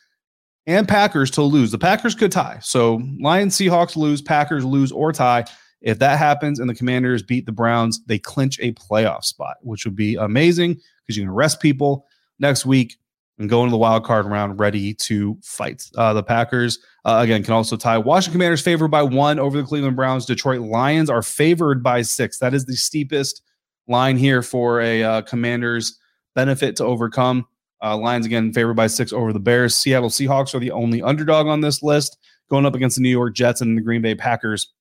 and 0.66 0.87
Packers 0.87 1.31
to 1.33 1.42
lose. 1.42 1.70
The 1.70 1.79
Packers 1.79 2.14
could 2.14 2.33
tie. 2.33 2.59
So 2.62 3.03
Lions, 3.20 3.57
Seahawks 3.57 3.96
lose, 3.96 4.22
Packers 4.22 4.64
lose 4.64 4.92
or 4.92 5.12
tie. 5.12 5.44
If 5.81 5.98
that 5.98 6.18
happens 6.18 6.61
and 6.61 6.70
the 6.70 6.75
Commanders 6.75 7.22
beat 7.22 7.46
the 7.46 7.53
Browns, 7.53 8.01
they 8.07 8.18
clinch 8.18 8.59
a 8.61 8.72
playoff 8.72 9.25
spot, 9.25 9.57
which 9.62 9.85
would 9.85 9.96
be 9.96 10.14
amazing 10.14 10.75
because 10.75 11.16
you 11.16 11.25
can 11.25 11.31
arrest 11.31 11.61
people 11.61 12.07
next 12.38 12.64
week 12.64 12.96
and 13.38 13.51
go 13.51 13.62
into 13.62 13.72
the 13.72 13.79
wild 13.79 14.05
card 14.05 14.27
round 14.27 14.61
ready 14.61 14.94
to 14.94 15.37
fight. 15.42 15.90
Uh, 15.96 16.12
the 16.12 16.22
Packers, 16.22 16.79
uh, 17.05 17.18
again, 17.22 17.42
can 17.42 17.55
also 17.55 17.77
tie. 17.77 17.98
Washington 17.98 18.35
Commanders 18.35 18.62
favored 18.62 18.88
by 18.88 19.03
one 19.03 19.40
over 19.40 19.61
the 19.61 19.66
Cleveland 19.66 19.96
Browns. 19.96 20.27
Detroit 20.27 20.61
Lions 20.61 21.11
are 21.11 21.22
favored 21.22 21.83
by 21.83 22.03
six. 22.03 22.38
That 22.38 22.55
is 22.55 22.66
the 22.66 22.77
steepest 22.77 23.42
line 23.88 24.16
here 24.16 24.42
for 24.42 24.81
a 24.81 25.03
uh, 25.03 25.22
Commanders 25.22 25.98
benefit 26.35 26.77
to 26.77 26.85
overcome. 26.85 27.46
Uh, 27.83 27.97
Lions 27.97 28.27
again 28.27 28.53
favored 28.53 28.75
by 28.75 28.87
six 28.87 29.12
over 29.12 29.33
the 29.33 29.40
Bears. 29.40 29.75
Seattle 29.75 30.09
Seahawks 30.09 30.55
are 30.55 30.61
the 30.61 30.71
only 30.71 31.03
underdog 31.03 31.47
on 31.47 31.61
this 31.61 31.83
list, 31.83 32.16
going 32.49 32.64
up 32.64 32.75
against 32.75 32.97
the 32.97 33.03
New 33.03 33.11
York 33.11 33.35
Jets 33.35 33.61
and 33.61 33.77
the 33.77 33.83
Green 33.83 34.03
Bay 34.03 34.14
Packers 34.14 34.73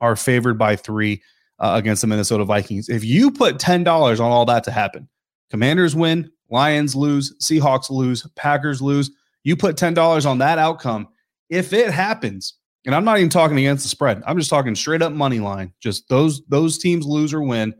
are 0.00 0.16
favored 0.16 0.58
by 0.58 0.76
three 0.76 1.22
uh, 1.58 1.72
against 1.74 2.02
the 2.02 2.06
Minnesota 2.06 2.44
Vikings. 2.44 2.88
If 2.88 3.04
you 3.04 3.30
put 3.30 3.58
ten 3.58 3.82
dollars 3.82 4.20
on 4.20 4.30
all 4.30 4.44
that 4.46 4.64
to 4.64 4.70
happen, 4.70 5.08
Commanders 5.50 5.96
win, 5.96 6.30
Lions 6.50 6.94
lose, 6.94 7.34
Seahawks 7.40 7.90
lose, 7.90 8.26
Packers 8.36 8.80
lose. 8.82 9.10
You 9.42 9.56
put 9.56 9.76
ten 9.76 9.94
dollars 9.94 10.26
on 10.26 10.38
that 10.38 10.58
outcome. 10.58 11.08
If 11.50 11.72
it 11.72 11.90
happens, 11.90 12.54
and 12.86 12.94
I'm 12.94 13.04
not 13.04 13.18
even 13.18 13.30
talking 13.30 13.58
against 13.58 13.82
the 13.84 13.88
spread, 13.88 14.22
I'm 14.26 14.38
just 14.38 14.50
talking 14.50 14.74
straight 14.74 15.02
up 15.02 15.12
money 15.12 15.40
line. 15.40 15.72
Just 15.80 16.08
those 16.08 16.42
those 16.48 16.78
teams 16.78 17.06
lose 17.06 17.34
or 17.34 17.42
win. 17.42 17.74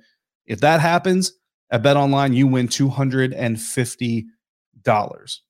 If 0.46 0.60
that 0.60 0.80
happens 0.80 1.32
at 1.70 1.82
Bet 1.82 1.96
Online, 1.96 2.32
you 2.32 2.46
win 2.46 2.68
two 2.68 2.88
hundred 2.88 3.32
and 3.32 3.60
fifty 3.60 4.26
dollars. 4.84 5.42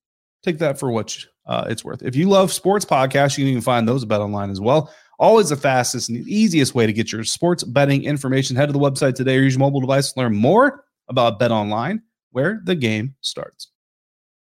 Take 0.43 0.59
that 0.59 0.79
for 0.79 0.91
what 0.91 1.17
uh, 1.47 1.65
it's 1.69 1.85
worth. 1.85 2.03
If 2.03 2.17
you 2.17 2.29
love 2.29 2.53
sports 2.53 2.85
podcasts, 2.85 3.39
you 3.39 3.45
can 3.45 3.51
even 3.51 3.63
find 3.63 3.89
those 3.89 4.03
at 4.03 4.09
Bet 4.09 4.21
Online 4.21 4.51
as 4.51 4.61
well. 4.61 4.93
Always 5.19 5.51
the 5.51 5.57
fastest 5.57 6.09
and 6.09 6.27
easiest 6.27 6.75
way 6.75 6.87
to 6.87 6.93
get 6.93 7.13
your 7.13 7.25
sports 7.25 7.63
betting 7.63 8.05
information. 8.05 8.57
Head 8.57 8.67
to 8.67 8.73
the 8.73 8.79
website 8.79 9.15
today 9.15 9.37
or 9.37 9.43
use 9.43 9.55
your 9.55 9.61
mobile 9.61 9.81
device 9.81 10.13
to 10.13 10.21
learn 10.21 10.35
more 10.35 10.85
about 11.09 11.39
Bet 11.39 11.53
Online, 11.53 12.03
where 12.31 12.61
the 12.65 12.75
game 12.75 13.15
starts. 13.21 13.71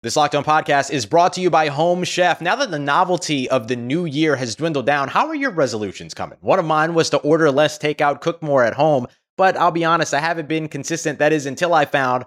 This 0.03 0.17
Locked 0.17 0.37
On 0.37 0.45
podcast 0.45 0.93
is 0.93 1.07
brought 1.07 1.33
to 1.33 1.41
you 1.41 1.51
by 1.51 1.69
Home 1.69 2.05
Chef. 2.05 2.41
Now 2.41 2.55
that 2.57 2.71
the 2.71 2.79
novelty 2.79 3.51
of 3.51 3.67
the 3.67 3.75
new 3.75 4.05
year 4.05 4.37
has 4.37 4.55
dwindled 4.55 4.87
down, 4.87 5.09
how 5.09 5.27
are 5.27 5.35
your 5.35 5.51
resolutions 5.51 6.15
coming? 6.15 6.39
One 6.41 6.61
of 6.61 6.65
mine 6.65 6.95
was 6.95 7.11
to 7.11 7.19
order 7.19 7.51
less 7.51 7.79
takeout, 7.79 8.21
cook 8.21 8.41
more 8.41 8.63
at 8.63 8.75
home, 8.75 9.09
but 9.37 9.57
I'll 9.57 9.73
be 9.73 9.85
honest, 9.85 10.15
I 10.15 10.21
haven't 10.21 10.49
been 10.49 10.69
consistent. 10.69 11.19
That 11.19 11.33
is 11.33 11.47
until 11.47 11.75
I 11.75 11.85
found 11.85 12.27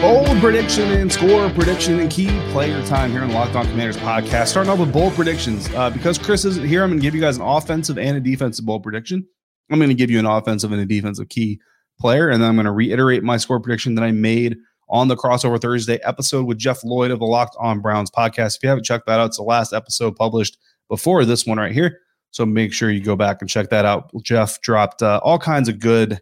Bold 0.00 0.38
prediction 0.38 0.92
and 0.92 1.12
score 1.12 1.50
prediction 1.50 1.98
and 1.98 2.08
key 2.08 2.28
player 2.52 2.80
time 2.86 3.10
here 3.10 3.22
on 3.22 3.28
the 3.28 3.34
Locked 3.34 3.56
On 3.56 3.66
Commanders 3.66 3.96
podcast. 3.96 4.46
Starting 4.46 4.70
off 4.70 4.78
with 4.78 4.92
bold 4.92 5.12
predictions. 5.14 5.68
Uh, 5.74 5.90
because 5.90 6.18
Chris 6.18 6.44
isn't 6.44 6.64
here, 6.64 6.84
I'm 6.84 6.90
going 6.90 7.00
to 7.00 7.02
give 7.02 7.16
you 7.16 7.20
guys 7.20 7.36
an 7.36 7.42
offensive 7.42 7.98
and 7.98 8.16
a 8.16 8.20
defensive 8.20 8.64
bold 8.64 8.84
prediction. 8.84 9.26
I'm 9.72 9.80
going 9.80 9.88
to 9.88 9.96
give 9.96 10.08
you 10.08 10.20
an 10.20 10.24
offensive 10.24 10.70
and 10.70 10.80
a 10.80 10.86
defensive 10.86 11.28
key 11.28 11.58
player. 11.98 12.28
And 12.28 12.40
then 12.40 12.48
I'm 12.48 12.54
going 12.54 12.66
to 12.66 12.72
reiterate 12.72 13.24
my 13.24 13.38
score 13.38 13.58
prediction 13.58 13.96
that 13.96 14.04
I 14.04 14.12
made 14.12 14.56
on 14.88 15.08
the 15.08 15.16
crossover 15.16 15.60
Thursday 15.60 15.98
episode 16.04 16.46
with 16.46 16.58
Jeff 16.58 16.84
Lloyd 16.84 17.10
of 17.10 17.18
the 17.18 17.26
Locked 17.26 17.56
On 17.58 17.80
Browns 17.80 18.12
podcast. 18.12 18.56
If 18.56 18.62
you 18.62 18.68
haven't 18.68 18.84
checked 18.84 19.06
that 19.06 19.18
out, 19.18 19.26
it's 19.26 19.38
the 19.38 19.42
last 19.42 19.72
episode 19.72 20.14
published 20.14 20.58
before 20.88 21.24
this 21.24 21.44
one 21.44 21.58
right 21.58 21.72
here. 21.72 21.98
So 22.30 22.46
make 22.46 22.72
sure 22.72 22.92
you 22.92 23.00
go 23.00 23.16
back 23.16 23.38
and 23.40 23.50
check 23.50 23.70
that 23.70 23.84
out. 23.84 24.12
Jeff 24.22 24.60
dropped 24.60 25.02
uh, 25.02 25.18
all 25.24 25.40
kinds 25.40 25.68
of 25.68 25.80
good 25.80 26.20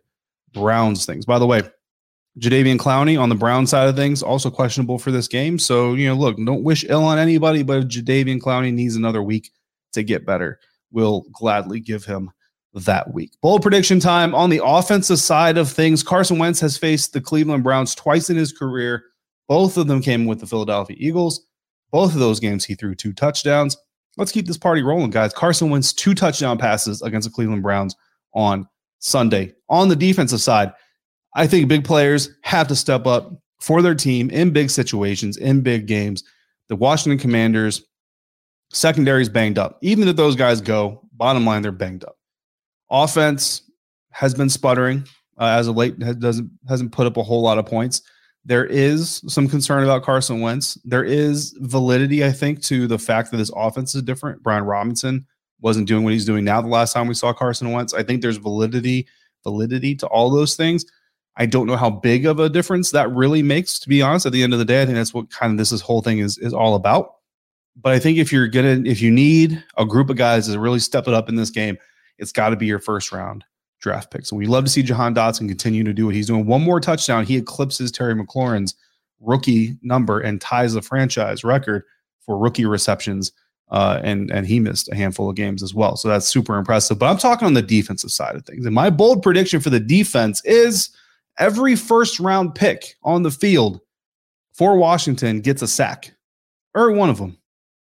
Browns 0.54 1.04
things. 1.04 1.26
By 1.26 1.38
the 1.38 1.46
way, 1.46 1.60
Jadeveon 2.40 2.76
Clowney 2.76 3.20
on 3.20 3.28
the 3.28 3.34
Brown 3.34 3.66
side 3.66 3.88
of 3.88 3.96
things 3.96 4.22
also 4.22 4.50
questionable 4.50 4.98
for 4.98 5.10
this 5.10 5.28
game. 5.28 5.58
So 5.58 5.94
you 5.94 6.06
know, 6.06 6.14
look, 6.14 6.36
don't 6.36 6.64
wish 6.64 6.84
ill 6.88 7.04
on 7.04 7.18
anybody, 7.18 7.62
but 7.62 7.78
if 7.78 7.84
Jadeveon 7.84 8.40
Clowney 8.40 8.72
needs 8.72 8.96
another 8.96 9.22
week 9.22 9.50
to 9.92 10.02
get 10.02 10.26
better, 10.26 10.60
we'll 10.90 11.24
gladly 11.32 11.80
give 11.80 12.04
him 12.04 12.30
that 12.74 13.12
week. 13.14 13.32
Bold 13.40 13.62
prediction 13.62 13.98
time 13.98 14.34
on 14.34 14.50
the 14.50 14.60
offensive 14.62 15.18
side 15.18 15.56
of 15.56 15.70
things. 15.70 16.02
Carson 16.02 16.38
Wentz 16.38 16.60
has 16.60 16.76
faced 16.76 17.12
the 17.12 17.20
Cleveland 17.20 17.64
Browns 17.64 17.94
twice 17.94 18.28
in 18.28 18.36
his 18.36 18.52
career. 18.52 19.04
Both 19.48 19.78
of 19.78 19.86
them 19.86 20.02
came 20.02 20.26
with 20.26 20.40
the 20.40 20.46
Philadelphia 20.46 20.96
Eagles. 20.98 21.46
Both 21.90 22.12
of 22.12 22.20
those 22.20 22.40
games, 22.40 22.64
he 22.64 22.74
threw 22.74 22.94
two 22.94 23.12
touchdowns. 23.12 23.76
Let's 24.18 24.32
keep 24.32 24.46
this 24.46 24.58
party 24.58 24.82
rolling, 24.82 25.10
guys. 25.10 25.32
Carson 25.32 25.70
Wentz 25.70 25.92
two 25.92 26.14
touchdown 26.14 26.58
passes 26.58 27.00
against 27.02 27.28
the 27.28 27.34
Cleveland 27.34 27.62
Browns 27.62 27.96
on 28.34 28.68
Sunday. 28.98 29.54
On 29.68 29.88
the 29.88 29.96
defensive 29.96 30.40
side, 30.40 30.72
I 31.36 31.46
think 31.46 31.68
big 31.68 31.84
players 31.84 32.30
have 32.40 32.66
to 32.68 32.74
step 32.74 33.06
up 33.06 33.30
for 33.60 33.82
their 33.82 33.94
team 33.94 34.30
in 34.30 34.50
big 34.52 34.70
situations, 34.70 35.36
in 35.36 35.60
big 35.60 35.86
games. 35.86 36.24
The 36.68 36.76
Washington 36.76 37.18
Commanders 37.18 37.84
secondary 38.70 39.20
is 39.20 39.28
banged 39.28 39.58
up. 39.58 39.78
Even 39.82 40.08
if 40.08 40.16
those 40.16 40.34
guys 40.34 40.62
go, 40.62 41.06
bottom 41.12 41.44
line, 41.44 41.60
they're 41.60 41.72
banged 41.72 42.04
up. 42.04 42.16
Offense 42.90 43.62
has 44.12 44.32
been 44.32 44.48
sputtering 44.48 45.06
uh, 45.38 45.44
as 45.44 45.68
of 45.68 45.76
late. 45.76 46.02
Has, 46.02 46.16
doesn't 46.16 46.50
hasn't 46.68 46.92
put 46.92 47.06
up 47.06 47.18
a 47.18 47.22
whole 47.22 47.42
lot 47.42 47.58
of 47.58 47.66
points. 47.66 48.00
There 48.46 48.64
is 48.64 49.22
some 49.28 49.46
concern 49.46 49.84
about 49.84 50.04
Carson 50.04 50.40
Wentz. 50.40 50.78
There 50.84 51.04
is 51.04 51.54
validity, 51.60 52.24
I 52.24 52.32
think, 52.32 52.62
to 52.62 52.86
the 52.86 52.98
fact 52.98 53.30
that 53.30 53.36
this 53.36 53.50
offense 53.54 53.94
is 53.94 54.02
different. 54.02 54.42
Brian 54.42 54.64
Robinson 54.64 55.26
wasn't 55.60 55.88
doing 55.88 56.02
what 56.02 56.14
he's 56.14 56.24
doing 56.24 56.44
now. 56.44 56.62
The 56.62 56.68
last 56.68 56.94
time 56.94 57.08
we 57.08 57.14
saw 57.14 57.32
Carson 57.34 57.72
Wentz, 57.72 57.92
I 57.92 58.02
think 58.02 58.22
there's 58.22 58.38
validity 58.38 59.06
validity 59.42 59.94
to 59.94 60.06
all 60.06 60.30
those 60.30 60.56
things. 60.56 60.84
I 61.36 61.46
don't 61.46 61.66
know 61.66 61.76
how 61.76 61.90
big 61.90 62.24
of 62.24 62.40
a 62.40 62.48
difference 62.48 62.90
that 62.92 63.10
really 63.10 63.42
makes. 63.42 63.78
To 63.80 63.88
be 63.88 64.00
honest, 64.02 64.26
at 64.26 64.32
the 64.32 64.42
end 64.42 64.52
of 64.52 64.58
the 64.58 64.64
day, 64.64 64.82
I 64.82 64.86
think 64.86 64.96
that's 64.96 65.12
what 65.12 65.30
kind 65.30 65.52
of 65.52 65.58
this, 65.58 65.70
this 65.70 65.80
whole 65.80 66.02
thing 66.02 66.18
is 66.18 66.38
is 66.38 66.54
all 66.54 66.74
about. 66.74 67.16
But 67.76 67.92
I 67.92 67.98
think 67.98 68.18
if 68.18 68.32
you're 68.32 68.48
gonna, 68.48 68.82
if 68.84 69.02
you 69.02 69.10
need 69.10 69.62
a 69.76 69.84
group 69.84 70.08
of 70.08 70.16
guys 70.16 70.48
to 70.48 70.58
really 70.58 70.78
step 70.78 71.06
it 71.08 71.14
up 71.14 71.28
in 71.28 71.36
this 71.36 71.50
game, 71.50 71.76
it's 72.18 72.32
got 72.32 72.50
to 72.50 72.56
be 72.56 72.66
your 72.66 72.78
first 72.78 73.12
round 73.12 73.44
draft 73.80 74.10
pick. 74.10 74.24
So 74.24 74.36
we 74.36 74.46
love 74.46 74.64
to 74.64 74.70
see 74.70 74.82
Jahan 74.82 75.14
Dotson 75.14 75.48
continue 75.48 75.84
to 75.84 75.92
do 75.92 76.06
what 76.06 76.14
he's 76.14 76.26
doing. 76.26 76.46
One 76.46 76.62
more 76.62 76.80
touchdown, 76.80 77.26
he 77.26 77.36
eclipses 77.36 77.92
Terry 77.92 78.14
McLaurin's 78.14 78.74
rookie 79.20 79.76
number 79.82 80.20
and 80.20 80.40
ties 80.40 80.72
the 80.72 80.82
franchise 80.82 81.44
record 81.44 81.82
for 82.20 82.38
rookie 82.38 82.66
receptions. 82.66 83.32
Uh, 83.68 84.00
and 84.04 84.30
and 84.30 84.46
he 84.46 84.60
missed 84.60 84.88
a 84.92 84.94
handful 84.94 85.28
of 85.28 85.34
games 85.34 85.60
as 85.60 85.74
well. 85.74 85.96
So 85.96 86.08
that's 86.08 86.28
super 86.28 86.56
impressive. 86.56 87.00
But 87.00 87.10
I'm 87.10 87.18
talking 87.18 87.46
on 87.46 87.54
the 87.54 87.62
defensive 87.62 88.12
side 88.12 88.36
of 88.36 88.46
things. 88.46 88.64
And 88.64 88.74
my 88.74 88.90
bold 88.90 89.24
prediction 89.24 89.60
for 89.60 89.70
the 89.70 89.80
defense 89.80 90.40
is 90.44 90.90
every 91.38 91.76
first 91.76 92.20
round 92.20 92.54
pick 92.54 92.94
on 93.02 93.22
the 93.22 93.30
field 93.30 93.80
for 94.54 94.76
Washington 94.76 95.40
gets 95.40 95.62
a 95.62 95.68
sack, 95.68 96.14
or 96.74 96.90
one 96.90 97.10
of 97.10 97.18
them. 97.18 97.36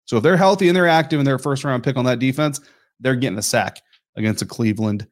So 0.05 0.17
if 0.17 0.23
they're 0.23 0.37
healthy 0.37 0.69
and 0.69 0.77
they're 0.77 0.89
active 0.89 1.21
and 1.21 1.27
they're 1.27 1.39
first 1.39 1.65
round 1.65 1.85
pick 1.85 1.97
on 1.97 2.05
that 2.07 2.19
defense, 2.19 2.61
they're 3.01 3.17
getting 3.17 3.39
a 3.39 3.43
sack 3.43 3.81
against 4.17 4.41
the 4.41 4.47
Cleveland 4.47 5.07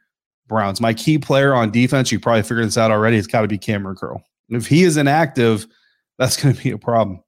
Browns. 0.49 0.81
My 0.81 0.95
key 0.95 1.19
player 1.19 1.55
on 1.55 1.71
defense, 1.71 2.11
you 2.13 2.21
probably 2.21 2.43
figured 2.43 2.67
this 2.67 2.79
out 2.79 2.91
already, 2.91 3.17
it's 3.17 3.27
got 3.27 3.43
to 3.43 3.49
be 3.49 3.59
Kamren 3.59 3.97
Curl. 3.97 4.23
If 4.49 4.67
he 4.67 4.85
is 4.85 4.97
inactive, 4.97 5.67
that's 6.19 6.41
going 6.43 6.55
to 6.55 6.63
be 6.63 6.71
a 6.71 6.79
problem. 6.79 7.21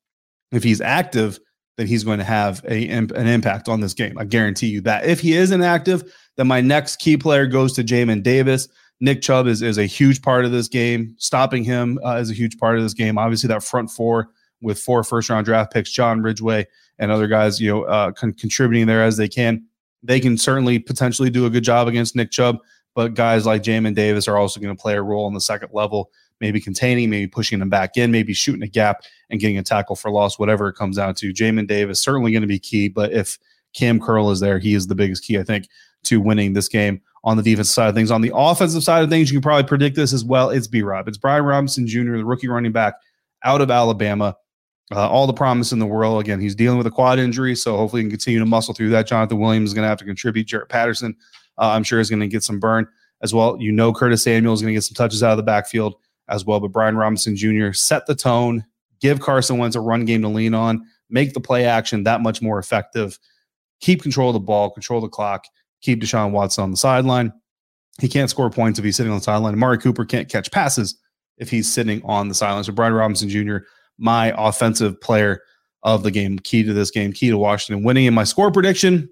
If 0.53 0.63
he's 0.63 0.81
active, 0.81 1.39
then 1.77 1.87
he's 1.87 2.05
going 2.05 2.19
to 2.19 2.25
have 2.25 2.65
a, 2.69 2.89
an 2.89 3.13
impact 3.13 3.69
on 3.69 3.81
this 3.81 3.95
game. 3.95 4.19
I 4.19 4.25
guarantee 4.25 4.69
you 4.69 4.81
that. 4.83 5.07
If 5.07 5.21
he 5.21 5.35
is 5.35 5.51
inactive, 5.51 6.13
then 6.37 6.47
my 6.47 6.61
next 6.61 6.97
key 6.97 7.17
player 7.17 7.47
goes 7.47 7.73
to 7.75 7.85
Jamin 7.85 8.23
Davis. 8.23 8.69
Nick 9.01 9.23
Chubb 9.23 9.47
is, 9.47 9.63
is 9.63 9.79
a 9.79 9.87
huge 9.87 10.23
part 10.23 10.45
of 10.45 10.51
this 10.51 10.69
game. 10.69 11.15
Stopping 11.19 11.65
him 11.65 11.99
uh, 12.05 12.17
is 12.17 12.31
a 12.31 12.35
huge 12.35 12.59
part 12.59 12.77
of 12.77 12.83
this 12.83 12.95
game. 12.95 13.19
Obviously, 13.19 13.49
that 13.49 13.63
front 13.63 13.91
four 13.91 14.31
with 14.61 14.79
four 14.79 15.05
first 15.05 15.31
round 15.31 15.47
draft 15.47 15.73
picks, 15.73 15.91
John 15.91 16.21
Ridgeway 16.21 16.67
and 16.99 17.11
other 17.11 17.29
guys, 17.29 17.61
you 17.61 17.71
know, 17.71 17.83
uh, 17.85 18.11
con- 18.13 18.33
contributing 18.33 18.87
there 18.87 19.05
as 19.05 19.17
they 19.17 19.29
can 19.29 19.65
they 20.03 20.21
can 20.21 20.37
certainly 20.39 20.79
potentially 20.79 21.31
do 21.31 21.47
a 21.47 21.51
good 21.51 21.65
job 21.65 21.89
against 21.89 22.17
Nick 22.17 22.31
Chubb, 22.31 22.59
but 22.95 23.15
guys 23.15 23.47
like 23.47 23.63
Jamin 23.63 23.95
Davis 23.95 24.29
are 24.29 24.37
also 24.37 24.61
going 24.61 24.75
to 24.75 24.81
play 24.81 24.95
a 24.95 25.03
role 25.03 25.27
on 25.27 25.35
the 25.35 25.41
second 25.41 25.71
level, 25.73 26.11
maybe 26.41 26.61
containing, 26.61 27.11
maybe 27.11 27.27
pushing 27.27 27.59
them 27.59 27.69
back 27.69 27.97
in, 27.97 28.11
maybe 28.11 28.33
shooting 28.33 28.63
a 28.63 28.69
gap 28.69 29.03
and 29.31 29.41
getting 29.41 29.59
a 29.59 29.63
tackle 29.63 29.97
for 29.97 30.11
loss, 30.11 30.39
whatever 30.39 30.69
it 30.69 30.75
comes 30.75 30.97
down 30.97 31.15
to. 31.17 31.33
Jamin 31.33 31.67
Davis 31.67 32.01
certainly 32.01 32.33
going 32.33 32.43
to 32.43 32.49
be 32.49 32.59
key, 32.59 32.89
but 32.89 33.13
if 33.13 33.39
Cam 33.75 34.01
Curl 34.01 34.31
is 34.31 34.41
there, 34.41 34.59
he 34.59 34.75
is 34.75 34.87
the 34.87 34.95
biggest 34.95 35.25
key, 35.25 35.39
I 35.39 35.43
think, 35.43 35.69
to 36.05 36.21
winning 36.21 36.53
this 36.53 36.69
game 36.69 37.01
on 37.25 37.37
the 37.37 37.43
defensive 37.43 37.73
side 37.73 37.89
of 37.89 37.95
things. 37.95 38.11
On 38.11 38.21
the 38.21 38.33
offensive 38.35 38.83
side 38.83 39.03
of 39.03 39.11
things, 39.11 39.31
you 39.31 39.37
can 39.37 39.43
probably 39.43 39.67
predict 39.67 39.97
this 39.97 40.13
as 40.13 40.25
well. 40.25 40.51
It's 40.51 40.67
B 40.67 40.83
Rob. 40.83 41.09
It's 41.09 41.19
Brian 41.19 41.45
Robinson 41.45 41.87
Jr., 41.87 42.17
the 42.17 42.25
rookie 42.25 42.49
running 42.49 42.73
back 42.73 42.95
out 43.45 43.61
of 43.61 43.71
Alabama. 43.71 44.37
Uh, 44.91 45.07
all 45.07 45.27
the 45.27 45.35
promise 45.35 45.71
in 45.71 45.79
the 45.79 45.87
world. 45.87 46.19
Again, 46.19 46.41
he's 46.41 46.55
dealing 46.55 46.79
with 46.79 46.87
a 46.87 46.91
quad 46.91 47.19
injury, 47.19 47.55
so 47.55 47.77
hopefully 47.77 48.01
he 48.01 48.05
can 48.05 48.11
continue 48.11 48.39
to 48.39 48.47
muscle 48.47 48.73
through 48.73 48.89
that. 48.91 49.07
Jonathan 49.07 49.39
Williams 49.39 49.71
is 49.71 49.75
going 49.75 49.85
to 49.85 49.89
have 49.89 49.99
to 49.99 50.05
contribute. 50.05 50.47
Jaret 50.47 50.71
Patterson, 50.71 51.15
uh, 51.59 51.69
I'm 51.69 51.85
sure, 51.85 52.01
is 52.01 52.09
going 52.09 52.21
to 52.21 52.27
get 52.27 52.43
some 52.43 52.59
burn 52.59 52.87
as 53.21 53.35
well. 53.35 53.59
You 53.61 53.71
know, 53.71 53.93
Curtis 53.93 54.23
Samuel 54.23 54.55
is 54.55 54.63
going 54.63 54.73
to 54.73 54.77
get 54.77 54.85
some 54.85 54.95
touches 54.95 55.23
out 55.23 55.33
of 55.33 55.37
the 55.37 55.43
backfield 55.43 55.97
as 56.29 56.47
well. 56.47 56.59
But 56.59 56.73
Brian 56.73 56.97
Robinson 56.97 57.37
Jr. 57.37 57.73
set 57.73 58.07
the 58.07 58.15
tone, 58.15 58.65
give 59.01 59.21
Carson 59.21 59.59
Wentz 59.59 59.77
a 59.77 59.81
run 59.81 60.07
game 60.07 60.23
to 60.23 60.29
lean 60.29 60.55
on, 60.55 60.87
make 61.11 61.35
the 61.35 61.41
play 61.41 61.67
action 61.67 62.05
that 62.05 62.23
much 62.23 62.41
more 62.41 62.59
effective, 62.59 63.19
keep 63.81 64.03
control 64.03 64.31
of 64.31 64.35
the 64.35 64.41
ball, 64.41 64.71
control 64.71 65.03
the 65.03 65.09
clock, 65.09 65.45
keep 65.81 66.01
Deshaun 66.01 66.31
Watson 66.31 66.65
on 66.65 66.71
the 66.71 66.77
sideline. 66.77 67.33
He 68.01 68.09
can't 68.09 68.31
score 68.31 68.51
points 68.51 68.79
if 68.79 68.85
he's 68.85 68.97
sitting 68.97 69.13
on 69.13 69.19
the 69.19 69.25
sideline. 69.25 69.55
Amari 69.55 69.79
Cooper 69.79 70.05
can't 70.05 70.29
catch 70.29 70.51
passes 70.51 70.99
if 71.37 71.51
he's 71.51 71.73
sitting 71.73 72.01
on 72.05 72.29
the 72.29 72.35
sideline. 72.35 72.65
So 72.65 72.73
Brian 72.73 72.93
Robinson 72.93 73.29
Jr 73.29 73.59
my 73.99 74.33
offensive 74.37 75.01
player 75.01 75.43
of 75.83 76.03
the 76.03 76.11
game, 76.11 76.39
key 76.39 76.63
to 76.63 76.73
this 76.73 76.91
game, 76.91 77.13
key 77.13 77.31
to 77.31 77.39
Washington 77.39 77.85
winning. 77.85 78.07
In 78.07 78.15
my 78.15 78.25
score 78.25 78.51
prediction 78.51 79.09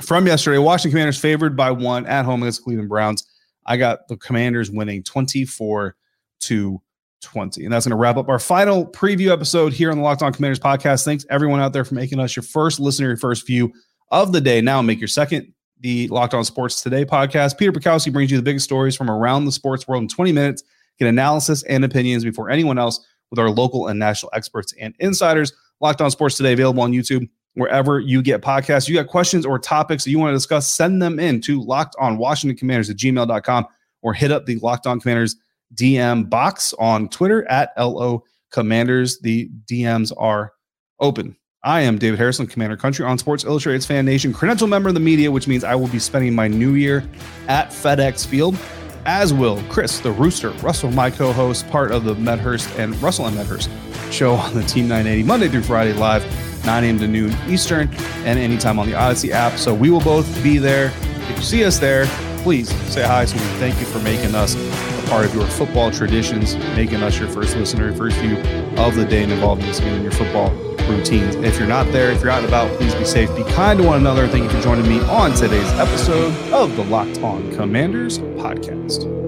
from 0.00 0.26
yesterday, 0.26 0.58
Washington 0.58 0.92
Commanders 0.92 1.18
favored 1.18 1.56
by 1.56 1.70
one 1.70 2.06
at 2.06 2.24
home 2.24 2.42
against 2.42 2.64
Cleveland 2.64 2.88
Browns. 2.88 3.26
I 3.66 3.76
got 3.76 4.08
the 4.08 4.16
Commanders 4.16 4.70
winning 4.70 5.02
24 5.04 5.94
to 6.40 6.82
20. 7.22 7.64
And 7.64 7.72
that's 7.72 7.86
going 7.86 7.96
to 7.96 8.00
wrap 8.00 8.16
up 8.16 8.28
our 8.28 8.40
final 8.40 8.84
preview 8.86 9.30
episode 9.30 9.72
here 9.72 9.90
on 9.90 9.98
the 9.98 10.02
Locked 10.02 10.22
On 10.22 10.32
Commanders 10.32 10.58
podcast. 10.58 11.04
Thanks 11.04 11.24
everyone 11.30 11.60
out 11.60 11.72
there 11.72 11.84
for 11.84 11.94
making 11.94 12.18
us 12.18 12.34
your 12.34 12.42
first 12.42 12.80
listener, 12.80 13.08
your 13.08 13.16
first 13.16 13.46
view 13.46 13.72
of 14.10 14.32
the 14.32 14.40
day. 14.40 14.60
Now 14.60 14.82
make 14.82 15.00
your 15.00 15.08
second 15.08 15.52
the 15.82 16.08
Locked 16.08 16.32
On 16.32 16.44
Sports 16.44 16.82
Today 16.82 17.04
podcast. 17.04 17.58
Peter 17.58 17.72
Bukowski 17.72 18.12
brings 18.12 18.30
you 18.30 18.36
the 18.36 18.42
biggest 18.42 18.64
stories 18.64 18.96
from 18.96 19.10
around 19.10 19.44
the 19.44 19.52
sports 19.52 19.86
world 19.86 20.02
in 20.02 20.08
20 20.08 20.32
minutes. 20.32 20.62
Get 20.98 21.08
analysis 21.08 21.62
and 21.64 21.84
opinions 21.84 22.24
before 22.24 22.50
anyone 22.50 22.78
else 22.78 23.04
with 23.30 23.38
our 23.38 23.50
local 23.50 23.88
and 23.88 23.98
national 23.98 24.30
experts 24.34 24.72
and 24.80 24.94
insiders. 25.00 25.52
Locked 25.80 26.00
On 26.00 26.10
Sports 26.10 26.36
Today 26.36 26.52
available 26.52 26.82
on 26.82 26.92
YouTube, 26.92 27.28
wherever 27.54 27.98
you 27.98 28.22
get 28.22 28.40
podcasts. 28.40 28.88
You 28.88 28.94
got 28.94 29.08
questions 29.08 29.44
or 29.44 29.58
topics 29.58 30.04
that 30.04 30.10
you 30.10 30.18
want 30.18 30.30
to 30.30 30.36
discuss, 30.36 30.70
send 30.70 31.02
them 31.02 31.18
in 31.18 31.40
to 31.42 31.60
locked 31.60 31.96
on 31.98 32.16
Washington 32.16 32.56
Commanders 32.56 32.88
at 32.88 32.96
gmail.com 32.96 33.66
or 34.02 34.14
hit 34.14 34.30
up 34.30 34.46
the 34.46 34.56
Locked 34.56 34.86
On 34.86 35.00
Commanders 35.00 35.36
DM 35.74 36.28
box 36.28 36.72
on 36.78 37.08
Twitter 37.08 37.48
at 37.50 37.72
LO 37.76 38.22
Commanders. 38.50 39.18
The 39.20 39.50
DMs 39.66 40.12
are 40.16 40.52
open. 41.00 41.36
I 41.64 41.82
am 41.82 41.96
David 41.96 42.18
Harrison, 42.18 42.48
Commander 42.48 42.76
Country 42.76 43.04
on 43.04 43.18
Sports 43.18 43.44
Illustrated's 43.44 43.86
Fan 43.86 44.04
Nation, 44.04 44.32
credential 44.32 44.66
member 44.66 44.88
of 44.88 44.94
the 44.94 45.00
media, 45.00 45.30
which 45.30 45.46
means 45.46 45.62
I 45.62 45.76
will 45.76 45.86
be 45.86 46.00
spending 46.00 46.34
my 46.34 46.48
new 46.48 46.72
year 46.72 47.04
at 47.46 47.68
FedEx 47.68 48.26
Field, 48.26 48.58
as 49.06 49.32
will 49.32 49.62
Chris, 49.68 50.00
the 50.00 50.10
Rooster, 50.10 50.50
Russell, 50.54 50.90
my 50.90 51.08
co 51.08 51.32
host, 51.32 51.68
part 51.68 51.92
of 51.92 52.02
the 52.02 52.16
Medhurst 52.16 52.68
and 52.80 53.00
Russell 53.00 53.26
and 53.26 53.36
Medhurst 53.36 53.70
show 54.10 54.34
on 54.34 54.54
the 54.54 54.64
Team 54.64 54.88
980, 54.88 55.22
Monday 55.22 55.48
through 55.48 55.62
Friday, 55.62 55.92
live, 55.92 56.24
9 56.66 56.82
a.m. 56.82 56.98
to 56.98 57.06
noon 57.06 57.32
Eastern, 57.48 57.88
and 58.24 58.40
anytime 58.40 58.80
on 58.80 58.88
the 58.88 58.96
Odyssey 58.96 59.32
app. 59.32 59.56
So 59.56 59.72
we 59.72 59.88
will 59.88 60.00
both 60.00 60.42
be 60.42 60.58
there. 60.58 60.86
If 61.30 61.36
you 61.36 61.42
see 61.42 61.64
us 61.64 61.78
there, 61.78 62.06
please 62.38 62.70
say 62.92 63.04
hi 63.04 63.24
so 63.24 63.36
we 63.36 63.42
thank 63.60 63.78
you 63.78 63.86
for 63.86 64.00
making 64.00 64.34
us 64.34 64.56
a 64.56 65.08
part 65.08 65.24
of 65.24 65.32
your 65.32 65.46
football 65.46 65.92
traditions, 65.92 66.56
making 66.74 67.04
us 67.04 67.20
your 67.20 67.28
first 67.28 67.54
listener, 67.56 67.94
first 67.94 68.16
view 68.16 68.36
of 68.78 68.96
the 68.96 69.04
day 69.04 69.22
and 69.22 69.30
involving 69.30 69.66
us 69.66 69.78
in 69.78 70.02
your 70.02 70.10
football 70.10 70.71
routines. 70.96 71.34
If 71.36 71.58
you're 71.58 71.68
not 71.68 71.86
there, 71.92 72.10
if 72.10 72.20
you're 72.20 72.30
out 72.30 72.40
and 72.40 72.48
about, 72.48 72.70
please 72.78 72.94
be 72.94 73.04
safe, 73.04 73.34
be 73.34 73.44
kind 73.44 73.78
to 73.80 73.86
one 73.86 73.98
another. 73.98 74.28
Thank 74.28 74.44
you 74.44 74.50
for 74.50 74.60
joining 74.60 74.88
me 74.88 75.00
on 75.06 75.32
today's 75.34 75.70
episode 75.72 76.32
of 76.52 76.74
the 76.76 76.84
Locked 76.84 77.18
On 77.18 77.50
Commanders 77.54 78.18
podcast. 78.18 79.22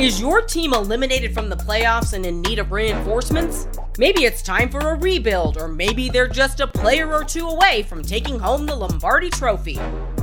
Is 0.00 0.18
your 0.18 0.40
team 0.40 0.72
eliminated 0.72 1.34
from 1.34 1.50
the 1.50 1.56
playoffs 1.56 2.14
and 2.14 2.24
in 2.24 2.40
need 2.40 2.58
of 2.58 2.72
reinforcements? 2.72 3.68
Maybe 3.98 4.24
it's 4.24 4.40
time 4.40 4.70
for 4.70 4.78
a 4.78 4.94
rebuild, 4.94 5.58
or 5.58 5.68
maybe 5.68 6.08
they're 6.08 6.26
just 6.26 6.60
a 6.60 6.66
player 6.66 7.12
or 7.12 7.22
two 7.22 7.46
away 7.46 7.82
from 7.82 8.02
taking 8.02 8.38
home 8.38 8.64
the 8.64 8.74
Lombardi 8.74 9.28
Trophy. 9.28 9.78